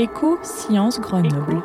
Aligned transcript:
Éco 0.00 0.38
Sciences 0.44 1.00
Grenoble. 1.00 1.60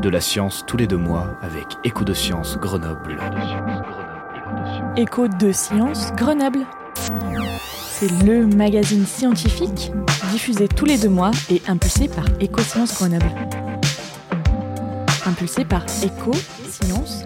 De 0.00 0.08
la 0.08 0.20
science 0.20 0.62
tous 0.68 0.76
les 0.76 0.86
deux 0.86 0.96
mois 0.96 1.36
avec 1.42 1.76
Écho 1.82 2.04
de 2.04 2.14
Sciences 2.14 2.58
Grenoble. 2.58 3.18
Écho 4.96 5.26
de 5.26 5.50
Sciences 5.50 6.12
Grenoble. 6.14 6.60
C'est 7.90 8.24
le 8.24 8.46
magazine 8.46 9.04
scientifique 9.04 9.90
diffusé 10.30 10.68
tous 10.68 10.84
les 10.84 10.96
deux 10.96 11.08
mois 11.08 11.32
et 11.50 11.60
impulsé 11.66 12.06
par 12.06 12.26
Éco 12.38 12.60
Sciences 12.60 12.94
Grenoble. 12.94 13.32
Impulsé 15.26 15.64
par 15.64 15.82
Éco 16.04 16.30
Sciences 16.68 17.24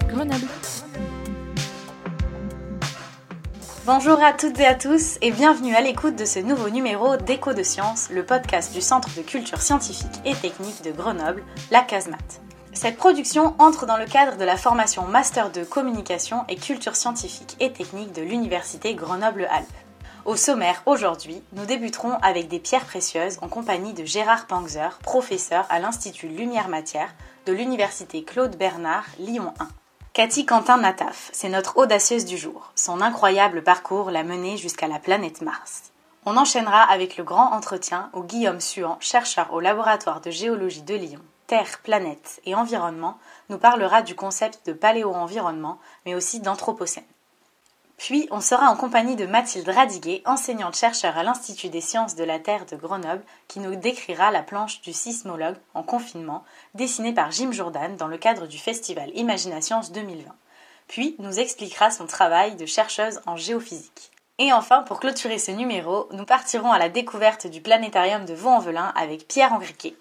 Bonjour 3.92 4.22
à 4.22 4.32
toutes 4.32 4.60
et 4.60 4.66
à 4.66 4.76
tous 4.76 5.18
et 5.20 5.32
bienvenue 5.32 5.74
à 5.74 5.80
l'écoute 5.80 6.14
de 6.14 6.24
ce 6.24 6.38
nouveau 6.38 6.70
numéro 6.70 7.16
d'Écho 7.16 7.54
de 7.54 7.64
Sciences, 7.64 8.08
le 8.08 8.24
podcast 8.24 8.72
du 8.72 8.80
Centre 8.80 9.08
de 9.16 9.22
culture 9.22 9.60
scientifique 9.60 10.20
et 10.24 10.36
technique 10.36 10.84
de 10.84 10.92
Grenoble, 10.92 11.42
la 11.72 11.80
CASMAT. 11.80 12.18
Cette 12.72 12.96
production 12.96 13.56
entre 13.58 13.86
dans 13.86 13.96
le 13.96 14.04
cadre 14.04 14.36
de 14.36 14.44
la 14.44 14.56
formation 14.56 15.08
Master 15.08 15.50
de 15.50 15.64
Communication 15.64 16.44
et 16.48 16.54
Culture 16.54 16.94
scientifique 16.94 17.56
et 17.58 17.72
technique 17.72 18.12
de 18.12 18.22
l'Université 18.22 18.94
Grenoble-Alpes. 18.94 19.66
Au 20.24 20.36
sommaire 20.36 20.84
aujourd'hui, 20.86 21.42
nous 21.54 21.66
débuterons 21.66 22.12
avec 22.22 22.46
des 22.46 22.60
pierres 22.60 22.86
précieuses 22.86 23.38
en 23.42 23.48
compagnie 23.48 23.92
de 23.92 24.04
Gérard 24.04 24.46
Pangzer, 24.46 25.00
professeur 25.02 25.66
à 25.68 25.80
l'Institut 25.80 26.28
Lumière 26.28 26.68
Matière 26.68 27.12
de 27.44 27.52
l'Université 27.52 28.22
Claude 28.22 28.56
Bernard 28.56 29.06
Lyon 29.18 29.52
1. 29.58 29.66
Cathy 30.12 30.44
Quentin 30.44 30.78
Nataf, 30.78 31.30
c'est 31.32 31.48
notre 31.48 31.76
audacieuse 31.76 32.24
du 32.24 32.36
jour. 32.36 32.72
Son 32.74 33.00
incroyable 33.00 33.62
parcours 33.62 34.10
l'a 34.10 34.24
menée 34.24 34.56
jusqu'à 34.56 34.88
la 34.88 34.98
planète 34.98 35.40
Mars. 35.40 35.92
On 36.26 36.36
enchaînera 36.36 36.82
avec 36.82 37.16
le 37.16 37.22
grand 37.22 37.52
entretien 37.52 38.10
où 38.12 38.24
Guillaume 38.24 38.60
Suan, 38.60 38.96
chercheur 38.98 39.52
au 39.52 39.60
laboratoire 39.60 40.20
de 40.20 40.32
géologie 40.32 40.82
de 40.82 40.96
Lyon, 40.96 41.20
Terre, 41.46 41.78
planète 41.84 42.40
et 42.44 42.56
environnement, 42.56 43.18
nous 43.50 43.58
parlera 43.58 44.02
du 44.02 44.16
concept 44.16 44.66
de 44.66 44.72
paléo-environnement, 44.72 45.78
mais 46.04 46.16
aussi 46.16 46.40
d'anthropocène. 46.40 47.04
Puis, 48.00 48.26
on 48.30 48.40
sera 48.40 48.70
en 48.70 48.76
compagnie 48.76 49.14
de 49.14 49.26
Mathilde 49.26 49.68
Radiguet, 49.68 50.22
enseignante-chercheur 50.24 51.18
à 51.18 51.22
l'Institut 51.22 51.68
des 51.68 51.82
sciences 51.82 52.14
de 52.14 52.24
la 52.24 52.38
Terre 52.38 52.64
de 52.64 52.74
Grenoble, 52.74 53.22
qui 53.46 53.60
nous 53.60 53.74
décrira 53.76 54.30
la 54.30 54.42
planche 54.42 54.80
du 54.80 54.94
sismologue 54.94 55.58
en 55.74 55.82
confinement, 55.82 56.42
dessinée 56.72 57.12
par 57.12 57.30
Jim 57.30 57.52
Jordan 57.52 57.96
dans 57.98 58.08
le 58.08 58.16
cadre 58.16 58.46
du 58.46 58.56
festival 58.56 59.10
Imagination 59.14 59.82
2020. 59.92 60.34
Puis, 60.88 61.14
nous 61.18 61.38
expliquera 61.38 61.90
son 61.90 62.06
travail 62.06 62.56
de 62.56 62.64
chercheuse 62.64 63.20
en 63.26 63.36
géophysique. 63.36 64.12
Et 64.38 64.50
enfin, 64.50 64.80
pour 64.80 64.98
clôturer 64.98 65.38
ce 65.38 65.50
numéro, 65.50 66.08
nous 66.12 66.24
partirons 66.24 66.72
à 66.72 66.78
la 66.78 66.88
découverte 66.88 67.48
du 67.48 67.60
planétarium 67.60 68.24
de 68.24 68.32
Vaux-en-Velin 68.32 68.94
avec 68.96 69.28
Pierre 69.28 69.52
Henriquet. 69.52 69.94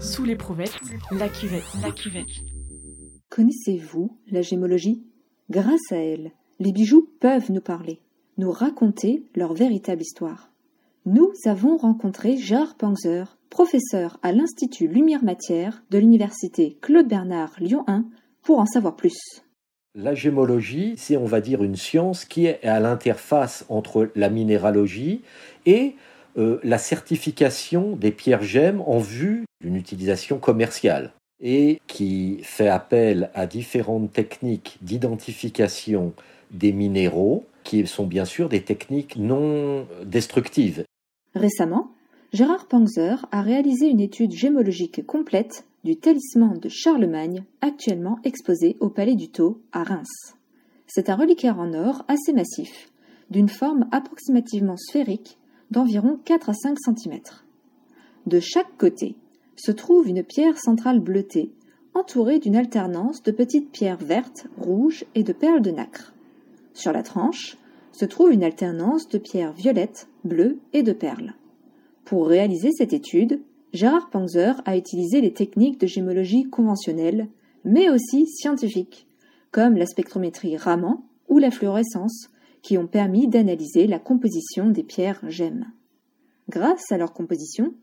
Sous 0.00 0.24
l'éprouvette, 0.24 0.78
la 1.10 1.28
cuvette, 1.28 1.64
la 1.82 1.90
cuvette. 1.90 2.26
Connaissez-vous 3.30 4.16
la 4.30 4.42
gémologie 4.42 5.02
Grâce 5.48 5.90
à 5.90 5.96
elle, 5.96 6.32
les 6.60 6.72
bijoux 6.72 7.08
peuvent 7.20 7.50
nous 7.50 7.62
parler, 7.62 8.00
nous 8.36 8.50
raconter 8.50 9.24
leur 9.34 9.54
véritable 9.54 10.02
histoire. 10.02 10.50
Nous 11.06 11.32
avons 11.46 11.78
rencontré 11.78 12.36
Gérard 12.36 12.74
Panzer, 12.76 13.38
professeur 13.48 14.18
à 14.22 14.32
l'Institut 14.32 14.86
Lumière 14.86 15.24
Matière 15.24 15.82
de 15.90 15.98
l'Université 15.98 16.76
Claude 16.82 17.08
Bernard 17.08 17.54
Lyon 17.58 17.84
1, 17.86 18.04
pour 18.42 18.58
en 18.58 18.66
savoir 18.66 18.96
plus. 18.96 19.16
La 19.94 20.14
gémologie, 20.14 20.94
c'est 20.98 21.16
on 21.16 21.24
va 21.24 21.40
dire 21.40 21.62
une 21.62 21.76
science 21.76 22.26
qui 22.26 22.44
est 22.44 22.62
à 22.64 22.80
l'interface 22.80 23.64
entre 23.70 24.10
la 24.14 24.28
minéralogie 24.28 25.22
et 25.64 25.94
euh, 26.36 26.60
la 26.62 26.76
certification 26.76 27.96
des 27.96 28.10
pierres 28.12 28.42
gemmes 28.42 28.82
en 28.82 28.98
vue 28.98 29.45
d'une 29.60 29.76
utilisation 29.76 30.38
commerciale 30.38 31.12
et 31.40 31.80
qui 31.86 32.40
fait 32.42 32.68
appel 32.68 33.30
à 33.34 33.46
différentes 33.46 34.12
techniques 34.12 34.78
d'identification 34.82 36.14
des 36.50 36.72
minéraux 36.72 37.44
qui 37.64 37.86
sont 37.86 38.06
bien 38.06 38.24
sûr 38.24 38.48
des 38.48 38.62
techniques 38.62 39.16
non 39.16 39.86
destructives. 40.04 40.84
Récemment, 41.34 41.90
Gérard 42.32 42.66
Panzer 42.66 43.26
a 43.32 43.42
réalisé 43.42 43.86
une 43.86 44.00
étude 44.00 44.32
gémologique 44.32 45.04
complète 45.06 45.64
du 45.84 45.96
talisman 45.96 46.58
de 46.58 46.68
Charlemagne 46.68 47.44
actuellement 47.60 48.18
exposé 48.24 48.76
au 48.80 48.88
Palais 48.88 49.14
du 49.14 49.28
Tau 49.28 49.60
à 49.72 49.82
Reims. 49.84 50.36
C'est 50.86 51.10
un 51.10 51.16
reliquaire 51.16 51.58
en 51.58 51.74
or 51.74 52.04
assez 52.08 52.32
massif, 52.32 52.90
d'une 53.30 53.48
forme 53.48 53.86
approximativement 53.92 54.76
sphérique 54.76 55.38
d'environ 55.70 56.18
4 56.24 56.50
à 56.50 56.54
5 56.54 56.78
cm. 56.78 57.20
De 58.26 58.40
chaque 58.40 58.76
côté 58.78 59.16
se 59.56 59.72
trouve 59.72 60.08
une 60.08 60.22
pierre 60.22 60.58
centrale 60.58 61.00
bleutée, 61.00 61.50
entourée 61.94 62.38
d'une 62.38 62.56
alternance 62.56 63.22
de 63.22 63.32
petites 63.32 63.70
pierres 63.72 63.96
vertes, 63.96 64.46
rouges 64.58 65.04
et 65.14 65.22
de 65.22 65.32
perles 65.32 65.62
de 65.62 65.70
nacre. 65.70 66.14
Sur 66.74 66.92
la 66.92 67.02
tranche 67.02 67.56
se 67.92 68.04
trouve 68.04 68.32
une 68.32 68.44
alternance 68.44 69.08
de 69.08 69.18
pierres 69.18 69.52
violettes, 69.52 70.08
bleues 70.24 70.58
et 70.74 70.82
de 70.82 70.92
perles. 70.92 71.34
Pour 72.04 72.28
réaliser 72.28 72.70
cette 72.72 72.92
étude, 72.92 73.40
Gérard 73.72 74.10
Panzer 74.10 74.60
a 74.64 74.76
utilisé 74.76 75.20
les 75.20 75.32
techniques 75.32 75.80
de 75.80 75.86
gémologie 75.86 76.44
conventionnelles, 76.44 77.28
mais 77.64 77.88
aussi 77.90 78.26
scientifiques, 78.26 79.06
comme 79.50 79.76
la 79.76 79.86
spectrométrie 79.86 80.56
Raman 80.56 81.02
ou 81.28 81.38
la 81.38 81.50
fluorescence, 81.50 82.30
qui 82.62 82.78
ont 82.78 82.86
permis 82.86 83.28
d'analyser 83.28 83.86
la 83.86 83.98
composition 83.98 84.68
des 84.70 84.82
pierres 84.82 85.20
gemmes. 85.28 85.66
Grâce 86.48 86.92
à 86.92 86.98
leur 86.98 87.12
composition, 87.12 87.74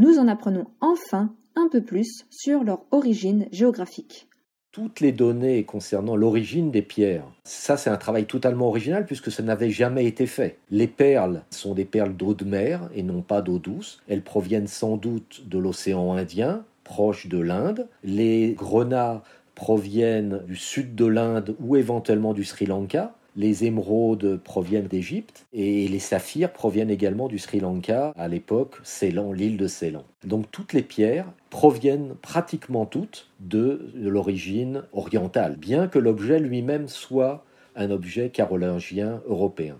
nous 0.00 0.18
en 0.18 0.28
apprenons 0.28 0.64
enfin 0.80 1.34
un 1.56 1.68
peu 1.68 1.82
plus 1.82 2.24
sur 2.30 2.64
leur 2.64 2.86
origine 2.90 3.46
géographique. 3.52 4.28
Toutes 4.72 5.00
les 5.00 5.12
données 5.12 5.64
concernant 5.64 6.16
l'origine 6.16 6.70
des 6.70 6.80
pierres, 6.80 7.26
ça 7.44 7.76
c'est 7.76 7.90
un 7.90 7.98
travail 7.98 8.24
totalement 8.24 8.68
original 8.68 9.04
puisque 9.04 9.30
ça 9.30 9.42
n'avait 9.42 9.68
jamais 9.68 10.06
été 10.06 10.26
fait. 10.26 10.56
Les 10.70 10.86
perles 10.86 11.42
sont 11.50 11.74
des 11.74 11.84
perles 11.84 12.16
d'eau 12.16 12.32
de 12.32 12.46
mer 12.46 12.88
et 12.94 13.02
non 13.02 13.20
pas 13.20 13.42
d'eau 13.42 13.58
douce. 13.58 14.00
Elles 14.08 14.22
proviennent 14.22 14.68
sans 14.68 14.96
doute 14.96 15.42
de 15.46 15.58
l'océan 15.58 16.14
Indien, 16.14 16.64
proche 16.82 17.26
de 17.26 17.38
l'Inde. 17.38 17.86
Les 18.02 18.54
grenats 18.54 19.22
proviennent 19.54 20.40
du 20.46 20.56
sud 20.56 20.94
de 20.94 21.04
l'Inde 21.04 21.56
ou 21.60 21.76
éventuellement 21.76 22.32
du 22.32 22.44
Sri 22.44 22.64
Lanka. 22.64 23.12
Les 23.36 23.64
émeraudes 23.64 24.40
proviennent 24.42 24.88
d'Égypte 24.88 25.46
et 25.52 25.86
les 25.86 25.98
saphirs 25.98 26.52
proviennent 26.52 26.90
également 26.90 27.28
du 27.28 27.38
Sri 27.38 27.60
Lanka, 27.60 28.12
à 28.16 28.28
l'époque 28.28 28.76
Ceylan, 28.82 29.32
l'île 29.32 29.56
de 29.56 29.68
Ceylan. 29.68 30.04
Donc 30.24 30.50
toutes 30.50 30.72
les 30.72 30.82
pierres 30.82 31.32
proviennent 31.48 32.14
pratiquement 32.20 32.86
toutes 32.86 33.30
de, 33.38 33.92
l'origine 33.94 34.82
orientale, 34.92 35.56
bien 35.56 35.86
que 35.86 35.98
l'objet 35.98 36.40
lui-même 36.40 36.88
soit 36.88 37.44
un 37.76 37.90
objet 37.90 38.30
carolingien 38.30 39.22
européen. 39.26 39.78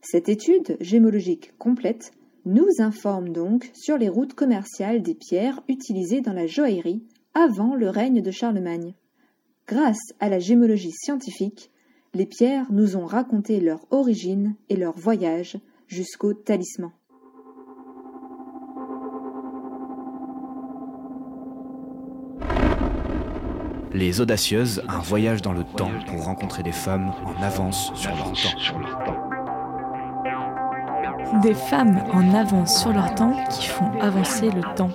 Cette 0.00 0.28
étude 0.28 0.76
gémologique 0.80 1.52
complète 1.58 2.12
nous 2.44 2.68
informe 2.78 3.30
donc 3.30 3.70
sur 3.74 3.96
les 3.98 4.08
routes 4.08 4.34
commerciales 4.34 5.02
des 5.02 5.14
pierres 5.14 5.60
utilisées 5.68 6.20
dans 6.20 6.32
la 6.32 6.46
joaillerie 6.46 7.02
avant 7.34 7.74
le 7.74 7.90
règne 7.90 8.22
de 8.22 8.30
Charlemagne. 8.30 8.94
Grâce 9.66 10.14
à 10.18 10.28
la 10.28 10.38
gémologie 10.38 10.92
scientifique, 10.92 11.70
les 12.14 12.26
pierres 12.26 12.66
nous 12.70 12.96
ont 12.96 13.06
raconté 13.06 13.60
leur 13.60 13.80
origine 13.90 14.54
et 14.68 14.76
leur 14.76 14.96
voyage 14.96 15.58
jusqu'au 15.86 16.34
talisman. 16.34 16.90
Les 23.92 24.20
Audacieuses, 24.20 24.82
un 24.86 25.00
voyage 25.00 25.42
dans 25.42 25.52
le 25.52 25.64
temps 25.64 25.90
pour 26.06 26.24
rencontrer 26.24 26.62
des 26.62 26.72
femmes 26.72 27.12
en 27.24 27.42
avance 27.42 27.90
sur 27.94 28.14
leur 28.14 28.32
temps. 28.32 29.30
Des 31.42 31.54
femmes 31.54 32.04
en 32.12 32.34
avance 32.34 32.80
sur 32.80 32.92
leur 32.92 33.14
temps 33.14 33.34
qui 33.50 33.66
font 33.66 33.90
avancer 34.00 34.50
le 34.50 34.62
temps. 34.74 34.92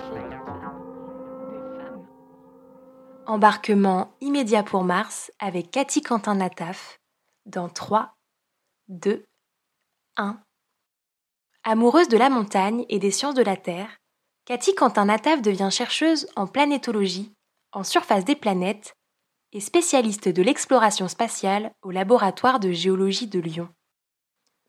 Embarquement 3.26 4.14
immédiat 4.20 4.62
pour 4.62 4.84
Mars 4.84 5.30
avec 5.38 5.70
Cathy 5.70 6.00
Quentin 6.00 6.36
Nataf 6.36 7.00
dans 7.46 7.68
3, 7.68 8.14
2, 8.88 9.24
1. 10.16 10.38
Amoureuse 11.62 12.08
de 12.08 12.16
la 12.16 12.30
montagne 12.30 12.84
et 12.88 12.98
des 12.98 13.10
sciences 13.10 13.34
de 13.34 13.42
la 13.42 13.56
Terre, 13.56 13.98
Cathy 14.44 14.74
Quentin 14.74 15.06
Nataf 15.06 15.42
devient 15.42 15.70
chercheuse 15.70 16.26
en 16.36 16.46
planétologie, 16.46 17.32
en 17.72 17.84
surface 17.84 18.24
des 18.24 18.36
planètes, 18.36 18.94
et 19.52 19.60
spécialiste 19.60 20.28
de 20.28 20.42
l'exploration 20.42 21.08
spatiale 21.08 21.72
au 21.82 21.90
laboratoire 21.90 22.60
de 22.60 22.72
géologie 22.72 23.28
de 23.28 23.38
Lyon. 23.38 23.68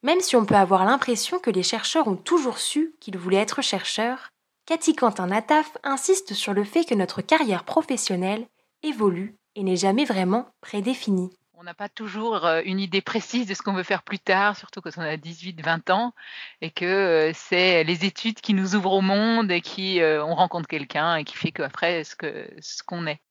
Même 0.04 0.22
si 0.22 0.36
on 0.36 0.46
peut 0.46 0.56
avoir 0.56 0.86
l'impression 0.86 1.40
que 1.40 1.50
les 1.50 1.64
chercheurs 1.64 2.08
ont 2.08 2.16
toujours 2.16 2.60
su 2.60 2.96
qu'ils 3.00 3.18
voulaient 3.18 3.38
être 3.38 3.62
chercheurs, 3.64 4.30
Cathy 4.66 4.96
Quentin-Nataf 4.96 5.78
insiste 5.84 6.34
sur 6.34 6.54
le 6.54 6.64
fait 6.64 6.86
que 6.86 6.94
notre 6.94 7.22
carrière 7.22 7.64
professionnelle 7.64 8.48
évolue 8.84 9.36
et 9.56 9.64
n'est 9.64 9.76
jamais 9.76 10.06
vraiment 10.06 10.48
prédéfinie. 10.62 11.32
On 11.58 11.64
n'a 11.64 11.74
pas 11.74 11.88
toujours 11.88 12.46
euh, 12.46 12.62
une 12.66 12.82
idée 12.82 13.02
précise 13.02 13.48
de 13.48 13.54
ce 13.54 13.62
qu'on 13.62 13.74
veut 13.74 13.84
faire 13.84 14.04
plus 14.04 14.20
tard, 14.20 14.58
surtout 14.58 14.82
quand 14.82 14.90
on 14.98 15.02
a 15.02 15.16
18-20 15.16 15.92
ans, 15.92 16.14
et 16.60 16.70
que 16.70 16.86
euh, 16.86 17.32
c'est 17.34 17.86
les 17.86 18.04
études 18.04 18.42
qui 18.42 18.54
nous 18.54 18.76
ouvrent 18.76 18.92
au 18.92 19.02
monde 19.02 19.50
et 19.52 19.62
qui 19.62 20.02
euh, 20.02 20.24
on 20.26 20.36
rencontre 20.36 20.68
quelqu'un 20.68 21.16
et 21.16 21.24
qui 21.24 21.38
fait 21.38 21.54
qu'après 21.54 22.04
ce 22.04 22.16
qu'on 22.18 22.34
ce 22.60 22.84
qu'on 22.84 23.08
est. 23.08 23.22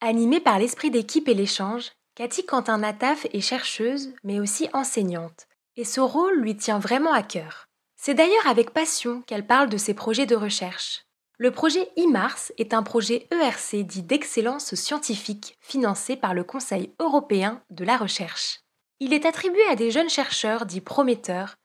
Animée 0.00 0.40
par 0.40 0.58
l'esprit 0.58 0.90
d'équipe 0.90 1.28
et 1.28 1.34
l'échange, 1.34 1.92
Cathy 2.14 2.46
Quentin-Nataf 2.46 3.26
est 3.32 3.40
chercheuse, 3.42 4.14
mais 4.24 4.40
aussi 4.40 4.70
enseignante, 4.72 5.46
et 5.76 5.84
ce 5.84 6.00
rôle 6.00 6.40
lui 6.40 6.56
tient 6.56 6.78
vraiment 6.78 7.12
à 7.12 7.22
cœur. 7.22 7.68
C'est 7.96 8.14
d'ailleurs 8.14 8.46
avec 8.46 8.70
passion 8.70 9.20
qu'elle 9.26 9.46
parle 9.46 9.68
de 9.68 9.76
ses 9.76 9.92
projets 9.92 10.26
de 10.26 10.36
recherche. 10.36 11.05
Le 11.38 11.50
projet 11.50 11.90
IMARS 11.96 12.50
est 12.56 12.72
un 12.72 12.82
projet 12.82 13.28
ERC 13.30 13.84
dit 13.84 14.02
d'excellence 14.02 14.74
scientifique 14.74 15.58
financé 15.60 16.16
par 16.16 16.32
le 16.32 16.44
Conseil 16.44 16.94
européen 16.98 17.62
de 17.68 17.84
la 17.84 17.98
recherche. 17.98 18.60
Il 19.00 19.12
est 19.12 19.26
attribué 19.26 19.60
à 19.68 19.76
des 19.76 19.90
jeunes 19.90 20.08
chercheurs 20.08 20.64
dits 20.64 20.80
prometteurs, 20.80 21.56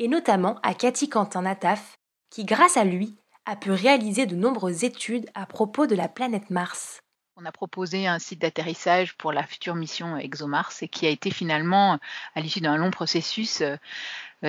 et 0.00 0.08
notamment 0.08 0.58
à 0.64 0.74
Cathy 0.74 1.08
Quentin-Nataf, 1.08 1.94
qui 2.30 2.44
grâce 2.44 2.76
à 2.76 2.82
lui 2.82 3.14
a 3.46 3.54
pu 3.54 3.70
réaliser 3.70 4.26
de 4.26 4.34
nombreuses 4.34 4.82
études 4.82 5.30
à 5.34 5.46
propos 5.46 5.86
de 5.86 5.94
la 5.94 6.08
planète 6.08 6.50
Mars. 6.50 7.00
On 7.36 7.44
a 7.44 7.52
proposé 7.52 8.08
un 8.08 8.18
site 8.18 8.40
d'atterrissage 8.40 9.16
pour 9.16 9.32
la 9.32 9.44
future 9.44 9.76
mission 9.76 10.16
ExoMars 10.16 10.72
et 10.82 10.88
qui 10.88 11.06
a 11.06 11.08
été 11.08 11.30
finalement, 11.30 12.00
à 12.34 12.40
l'issue 12.40 12.60
d'un 12.60 12.76
long 12.76 12.90
processus, 12.90 13.60
euh, 13.62 13.76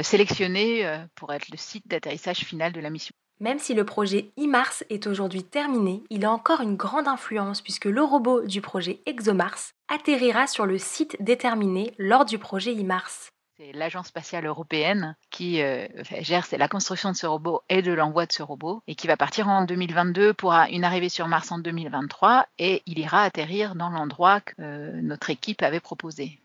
sélectionné 0.01 0.87
euh, 0.87 0.97
pour 1.13 1.31
être 1.33 1.49
le 1.49 1.57
site 1.57 1.87
d'atterrissage 1.87 2.39
final 2.39 2.73
de 2.73 2.79
la 2.79 2.89
mission. 2.89 3.13
Même 3.41 3.57
si 3.57 3.73
le 3.73 3.83
projet 3.83 4.31
IMARS 4.37 4.83
est 4.91 5.07
aujourd'hui 5.07 5.43
terminé, 5.43 6.03
il 6.11 6.25
a 6.25 6.31
encore 6.31 6.61
une 6.61 6.75
grande 6.75 7.07
influence 7.07 7.61
puisque 7.61 7.85
le 7.85 8.03
robot 8.03 8.45
du 8.45 8.61
projet 8.61 9.01
ExoMars 9.07 9.71
atterrira 9.87 10.45
sur 10.45 10.67
le 10.67 10.77
site 10.77 11.17
déterminé 11.19 11.95
lors 11.97 12.25
du 12.25 12.37
projet 12.37 12.71
IMARS. 12.71 13.31
C'est 13.57 13.71
l'agence 13.71 14.09
spatiale 14.09 14.45
européenne 14.45 15.15
qui 15.31 15.63
euh, 15.63 15.87
gère 16.19 16.45
la 16.51 16.67
construction 16.67 17.09
de 17.09 17.15
ce 17.15 17.25
robot 17.25 17.61
et 17.67 17.81
de 17.81 17.91
l'envoi 17.91 18.27
de 18.27 18.31
ce 18.31 18.43
robot 18.43 18.83
et 18.85 18.93
qui 18.93 19.07
va 19.07 19.17
partir 19.17 19.49
en 19.49 19.65
2022 19.65 20.35
pour 20.35 20.53
une 20.53 20.83
arrivée 20.83 21.09
sur 21.09 21.27
Mars 21.27 21.51
en 21.51 21.57
2023 21.57 22.45
et 22.59 22.83
il 22.85 22.99
ira 22.99 23.23
atterrir 23.23 23.73
dans 23.73 23.89
l'endroit 23.89 24.41
que 24.41 25.01
notre 25.01 25.31
équipe 25.31 25.63
avait 25.63 25.79
proposé. 25.79 26.40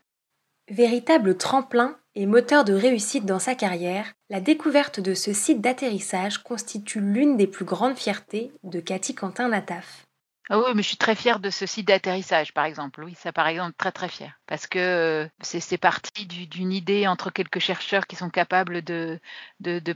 Véritable 0.69 1.37
tremplin 1.37 1.95
et 2.13 2.25
moteur 2.25 2.65
de 2.65 2.73
réussite 2.73 3.25
dans 3.25 3.39
sa 3.39 3.55
carrière, 3.55 4.11
la 4.29 4.41
découverte 4.41 4.99
de 4.99 5.13
ce 5.13 5.31
site 5.31 5.61
d'atterrissage 5.61 6.39
constitue 6.39 6.99
l'une 6.99 7.37
des 7.37 7.47
plus 7.47 7.63
grandes 7.63 7.95
fiertés 7.95 8.51
de 8.63 8.81
Cathy 8.81 9.15
Quentin-Nataf. 9.15 10.07
Ah 10.49 10.59
oui, 10.59 10.71
mais 10.75 10.81
je 10.81 10.89
suis 10.89 10.97
très 10.97 11.15
fière 11.15 11.39
de 11.39 11.49
ce 11.49 11.65
site 11.65 11.87
d'atterrissage, 11.87 12.53
par 12.53 12.65
exemple. 12.65 13.01
Oui, 13.03 13.15
ça, 13.15 13.31
par 13.31 13.47
exemple, 13.47 13.75
très 13.77 13.91
très 13.93 14.09
fière. 14.09 14.39
Parce 14.45 14.67
que 14.67 14.79
euh, 14.79 15.27
c'est 15.41 15.77
parti 15.77 16.25
d'une 16.25 16.71
idée 16.73 17.07
entre 17.07 17.31
quelques 17.31 17.59
chercheurs 17.59 18.07
qui 18.07 18.17
sont 18.17 18.29
capables 18.29 18.81
de, 18.81 19.19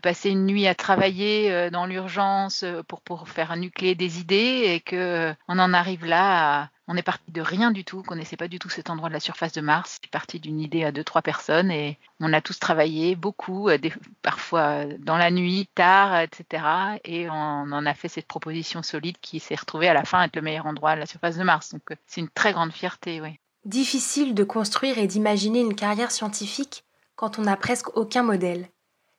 passer 0.02 0.30
une 0.30 0.46
nuit 0.46 0.68
à 0.68 0.76
travailler 0.76 1.52
euh, 1.52 1.70
dans 1.70 1.86
l'urgence 1.86 2.64
euh, 2.64 2.82
pour, 2.84 3.02
pour 3.02 3.30
faire 3.30 3.56
nucléer 3.58 3.96
des 3.96 4.20
idées 4.20 4.64
et 4.68 4.80
que 4.82 5.34
on 5.48 5.60
en 5.60 5.74
arrive 5.74 6.06
là 6.06 6.70
on 6.92 6.98
est 6.98 7.04
parti 7.04 7.32
de 7.32 7.42
rien 7.42 7.72
du 7.72 7.86
tout, 7.86 8.00
on 8.00 8.04
connaissait 8.04 8.36
pas 8.36 8.50
du 8.50 8.60
tout 8.60 8.68
cet 8.68 8.90
endroit 8.90 9.08
de 9.08 9.14
la 9.14 9.22
surface 9.22 9.54
de 9.54 9.62
Mars. 9.62 10.00
C'est 10.02 10.12
parti 10.12 10.42
d'une 10.42 10.60
idée 10.60 10.84
à 10.84 10.92
deux, 10.92 11.06
trois 11.06 11.22
personnes 11.22 11.72
et 11.72 11.98
on 12.20 12.34
a 12.34 12.42
tous 12.42 12.60
travaillé 12.60 13.16
beaucoup, 13.16 13.70
euh, 13.70 13.78
parfois 14.22 14.84
dans 15.00 15.16
la 15.16 15.32
nuit, 15.32 15.70
tard, 15.74 16.20
etc. 16.20 16.66
Et 17.06 17.30
on 17.30 17.34
en 17.34 17.86
a 17.86 17.94
fait 17.94 18.10
cette 18.10 18.28
proposition 18.28 18.84
solide 18.84 19.16
qui 19.22 19.40
s'est 19.40 19.56
retrouvée 19.56 19.88
à 19.88 19.94
la 19.94 20.04
fin 20.04 20.22
être 20.24 20.36
le 20.36 20.42
meilleur 20.42 20.66
endroit 20.66 20.96
de 20.96 21.00
la 21.00 21.06
surface 21.06 21.38
de 21.38 21.44
Mars. 21.44 21.72
Donc 21.72 21.92
euh, 21.92 21.96
c'est 22.08 22.20
une 22.20 22.30
très 22.30 22.52
grande 22.52 22.74
fierté, 22.74 23.22
oui. 23.22 23.40
Difficile 23.64 24.36
de 24.36 24.44
construire 24.44 24.98
et 24.98 25.08
d'imaginer 25.08 25.62
une 25.62 25.76
carrière 25.76 26.12
scientifique 26.12 26.84
quand 27.16 27.40
on 27.40 27.44
n'a 27.44 27.56
presque 27.56 27.96
aucun 27.96 28.24
modèle. 28.24 28.68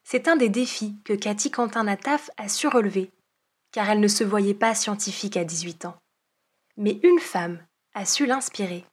C'est 0.05 0.29
un 0.29 0.37
des 0.37 0.51
défis 0.51 0.97
que 1.05 1.15
Cathy 1.15 1.51
Quentin-Nataf 1.51 2.29
a 2.37 2.51
su 2.51 2.69
relever, 2.69 3.11
car 3.71 3.89
elle 3.89 4.01
ne 4.01 4.09
se 4.09 4.25
voyait 4.25 4.53
pas 4.53 4.75
scientifique 4.75 5.39
à 5.39 5.45
18 5.45 5.87
ans 5.87 6.02
mais 6.77 7.01
une 7.03 7.19
femme 7.19 7.65
a 7.95 8.05
su 8.05 8.27
l'inspirer. 8.27 8.85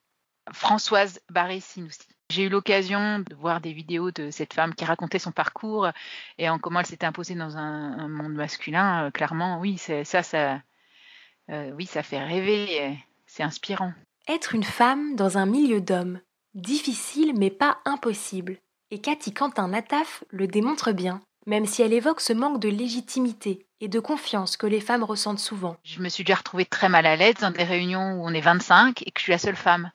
Françoise 0.52 1.22
Barré-Sinoussi. 1.30 2.08
J'ai 2.32 2.44
eu 2.44 2.50
l'occasion 2.50 3.20
de 3.20 3.36
voir 3.36 3.62
des 3.62 3.74
vidéos 3.74 4.12
de 4.12 4.30
cette 4.30 4.54
femme 4.54 4.76
qui 4.76 4.86
racontait 4.86 5.20
son 5.20 5.32
parcours 5.32 5.90
et 6.38 6.50
en 6.50 6.60
comment 6.60 6.80
elle 6.80 6.86
s'était 6.86 7.06
imposée 7.06 7.36
dans 7.36 7.58
un, 7.58 8.08
monde 8.08 8.34
masculin. 8.34 9.06
Euh, 9.06 9.12
clairement, 9.12 9.60
oui, 9.60 9.78
ça, 9.78 10.04
ça, 10.04 10.62
euh, 11.50 11.72
oui, 11.72 11.86
ça 11.86 12.04
fait 12.04 12.24
rêver. 12.24 12.98
C'est 13.26 13.44
inspirant. 13.44 13.94
Être 14.28 14.54
une 14.54 14.64
femme 14.64 15.16
dans 15.16 15.38
un 15.38 15.46
milieu 15.46 15.82
d'hommes, 15.82 16.20
difficile 16.54 17.34
mais 17.38 17.50
pas 17.50 17.80
impossible. 17.86 18.58
Et 18.92 19.02
Cathy 19.02 19.34
Quentin-Nataf 19.34 20.24
le 20.30 20.48
démontre 20.48 20.92
bien 20.92 21.22
même 21.50 21.66
si 21.66 21.82
elle 21.82 21.94
évoque 21.94 22.22
ce 22.22 22.32
manque 22.32 22.60
de 22.60 22.70
légitimité 22.70 23.66
et 23.82 23.88
de 23.88 24.00
confiance 24.00 24.58
que 24.58 24.68
les 24.68 24.82
femmes 24.82 25.04
ressentent 25.04 25.40
souvent. 25.40 25.78
Je 25.84 26.02
me 26.02 26.10
suis 26.10 26.24
déjà 26.24 26.38
retrouvée 26.38 26.66
très 26.66 26.90
mal 26.90 27.06
à 27.06 27.16
l'aise 27.16 27.36
dans 27.36 27.52
des 27.52 27.64
réunions 27.64 28.14
où 28.14 28.28
on 28.28 28.34
est 28.34 28.42
25 28.42 29.02
et 29.06 29.12
que 29.12 29.20
je 29.20 29.24
suis 29.24 29.32
la 29.32 29.38
seule 29.38 29.56
femme. 29.56 29.92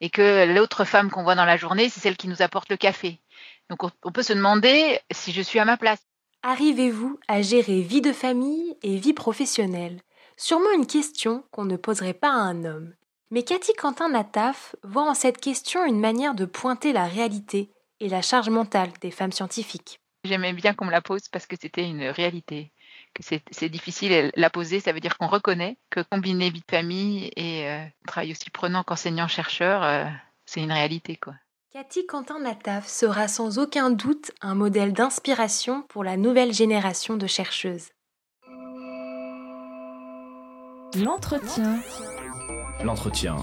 Et 0.00 0.10
que 0.10 0.46
l'autre 0.54 0.84
femme 0.84 1.10
qu'on 1.10 1.22
voit 1.22 1.34
dans 1.34 1.44
la 1.44 1.56
journée, 1.56 1.88
c'est 1.88 2.00
celle 2.00 2.16
qui 2.16 2.28
nous 2.28 2.42
apporte 2.42 2.70
le 2.70 2.76
café. 2.76 3.20
Donc 3.68 3.80
on 3.84 4.12
peut 4.12 4.22
se 4.22 4.32
demander 4.32 4.98
si 5.10 5.32
je 5.32 5.42
suis 5.42 5.58
à 5.58 5.64
ma 5.64 5.76
place. 5.76 6.00
Arrivez-vous 6.42 7.20
à 7.28 7.42
gérer 7.42 7.82
vie 7.82 8.00
de 8.00 8.12
famille 8.12 8.76
et 8.82 8.96
vie 8.96 9.12
professionnelle? 9.12 10.00
Sûrement 10.38 10.72
une 10.74 10.86
question 10.86 11.44
qu'on 11.50 11.66
ne 11.66 11.76
poserait 11.76 12.14
pas 12.14 12.30
à 12.30 12.40
un 12.40 12.64
homme. 12.64 12.94
Mais 13.30 13.42
Cathy 13.42 13.74
Quentin-Nataf 13.74 14.74
voit 14.82 15.08
en 15.08 15.14
cette 15.14 15.38
question 15.38 15.84
une 15.84 16.00
manière 16.00 16.34
de 16.34 16.46
pointer 16.46 16.92
la 16.94 17.04
réalité 17.04 17.70
et 18.00 18.08
la 18.08 18.22
charge 18.22 18.48
mentale 18.48 18.90
des 19.02 19.10
femmes 19.10 19.32
scientifiques. 19.32 20.00
J'aimais 20.24 20.54
bien 20.54 20.72
qu'on 20.74 20.86
me 20.86 20.90
la 20.90 21.02
pose 21.02 21.28
parce 21.28 21.46
que 21.46 21.56
c'était 21.60 21.84
une 21.84 22.04
réalité. 22.04 22.72
Que 23.14 23.22
c'est 23.22 23.68
difficile 23.68 24.30
la 24.34 24.50
poser, 24.50 24.80
ça 24.80 24.92
veut 24.92 25.00
dire 25.00 25.18
qu'on 25.18 25.26
reconnaît 25.26 25.76
que 25.90 26.00
combiner 26.00 26.50
vie 26.50 26.60
de 26.60 26.70
famille 26.70 27.30
et 27.36 27.68
euh, 27.68 27.84
travail 28.06 28.30
aussi 28.30 28.50
prenant 28.50 28.82
qu'enseignant-chercheur, 28.84 29.82
euh, 29.82 30.04
c'est 30.46 30.62
une 30.62 30.72
réalité. 30.72 31.16
quoi. 31.16 31.34
Cathy 31.72 32.04
Quentin-Nataf 32.06 32.88
sera 32.88 33.28
sans 33.28 33.58
aucun 33.58 33.90
doute 33.90 34.32
un 34.40 34.54
modèle 34.54 34.92
d'inspiration 34.92 35.82
pour 35.82 36.02
la 36.02 36.16
nouvelle 36.16 36.52
génération 36.52 37.16
de 37.16 37.26
chercheuses. 37.26 37.90
L'entretien. 40.96 41.78
L'entretien. 42.82 43.36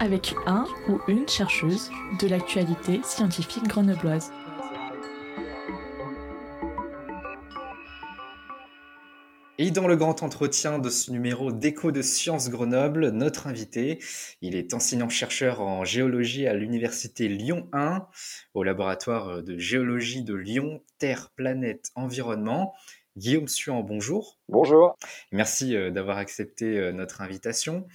Avec 0.00 0.34
un 0.46 0.66
ou 0.88 1.00
une 1.08 1.26
chercheuse 1.26 1.90
de 2.20 2.28
l'actualité 2.28 3.00
scientifique 3.02 3.66
grenobloise. 3.66 4.30
Et 9.56 9.70
dans 9.70 9.86
le 9.86 9.94
grand 9.94 10.24
entretien 10.24 10.80
de 10.80 10.90
ce 10.90 11.12
numéro 11.12 11.52
d'Écho 11.52 11.92
de 11.92 12.02
Sciences 12.02 12.50
Grenoble, 12.50 13.10
notre 13.10 13.46
invité, 13.46 14.00
il 14.42 14.56
est 14.56 14.74
enseignant-chercheur 14.74 15.60
en 15.60 15.84
géologie 15.84 16.48
à 16.48 16.54
l'université 16.54 17.28
Lyon 17.28 17.68
1, 17.72 18.04
au 18.54 18.64
laboratoire 18.64 19.44
de 19.44 19.56
géologie 19.56 20.24
de 20.24 20.34
Lyon, 20.34 20.82
Terre, 20.98 21.30
Planète, 21.36 21.92
Environnement. 21.94 22.74
Guillaume 23.16 23.46
Suan, 23.46 23.84
bonjour. 23.84 24.40
Bonjour. 24.48 24.96
Merci 25.30 25.76
euh, 25.76 25.92
d'avoir 25.92 26.18
accepté 26.18 26.76
euh, 26.76 26.90
notre 26.90 27.20
invitation. 27.20 27.86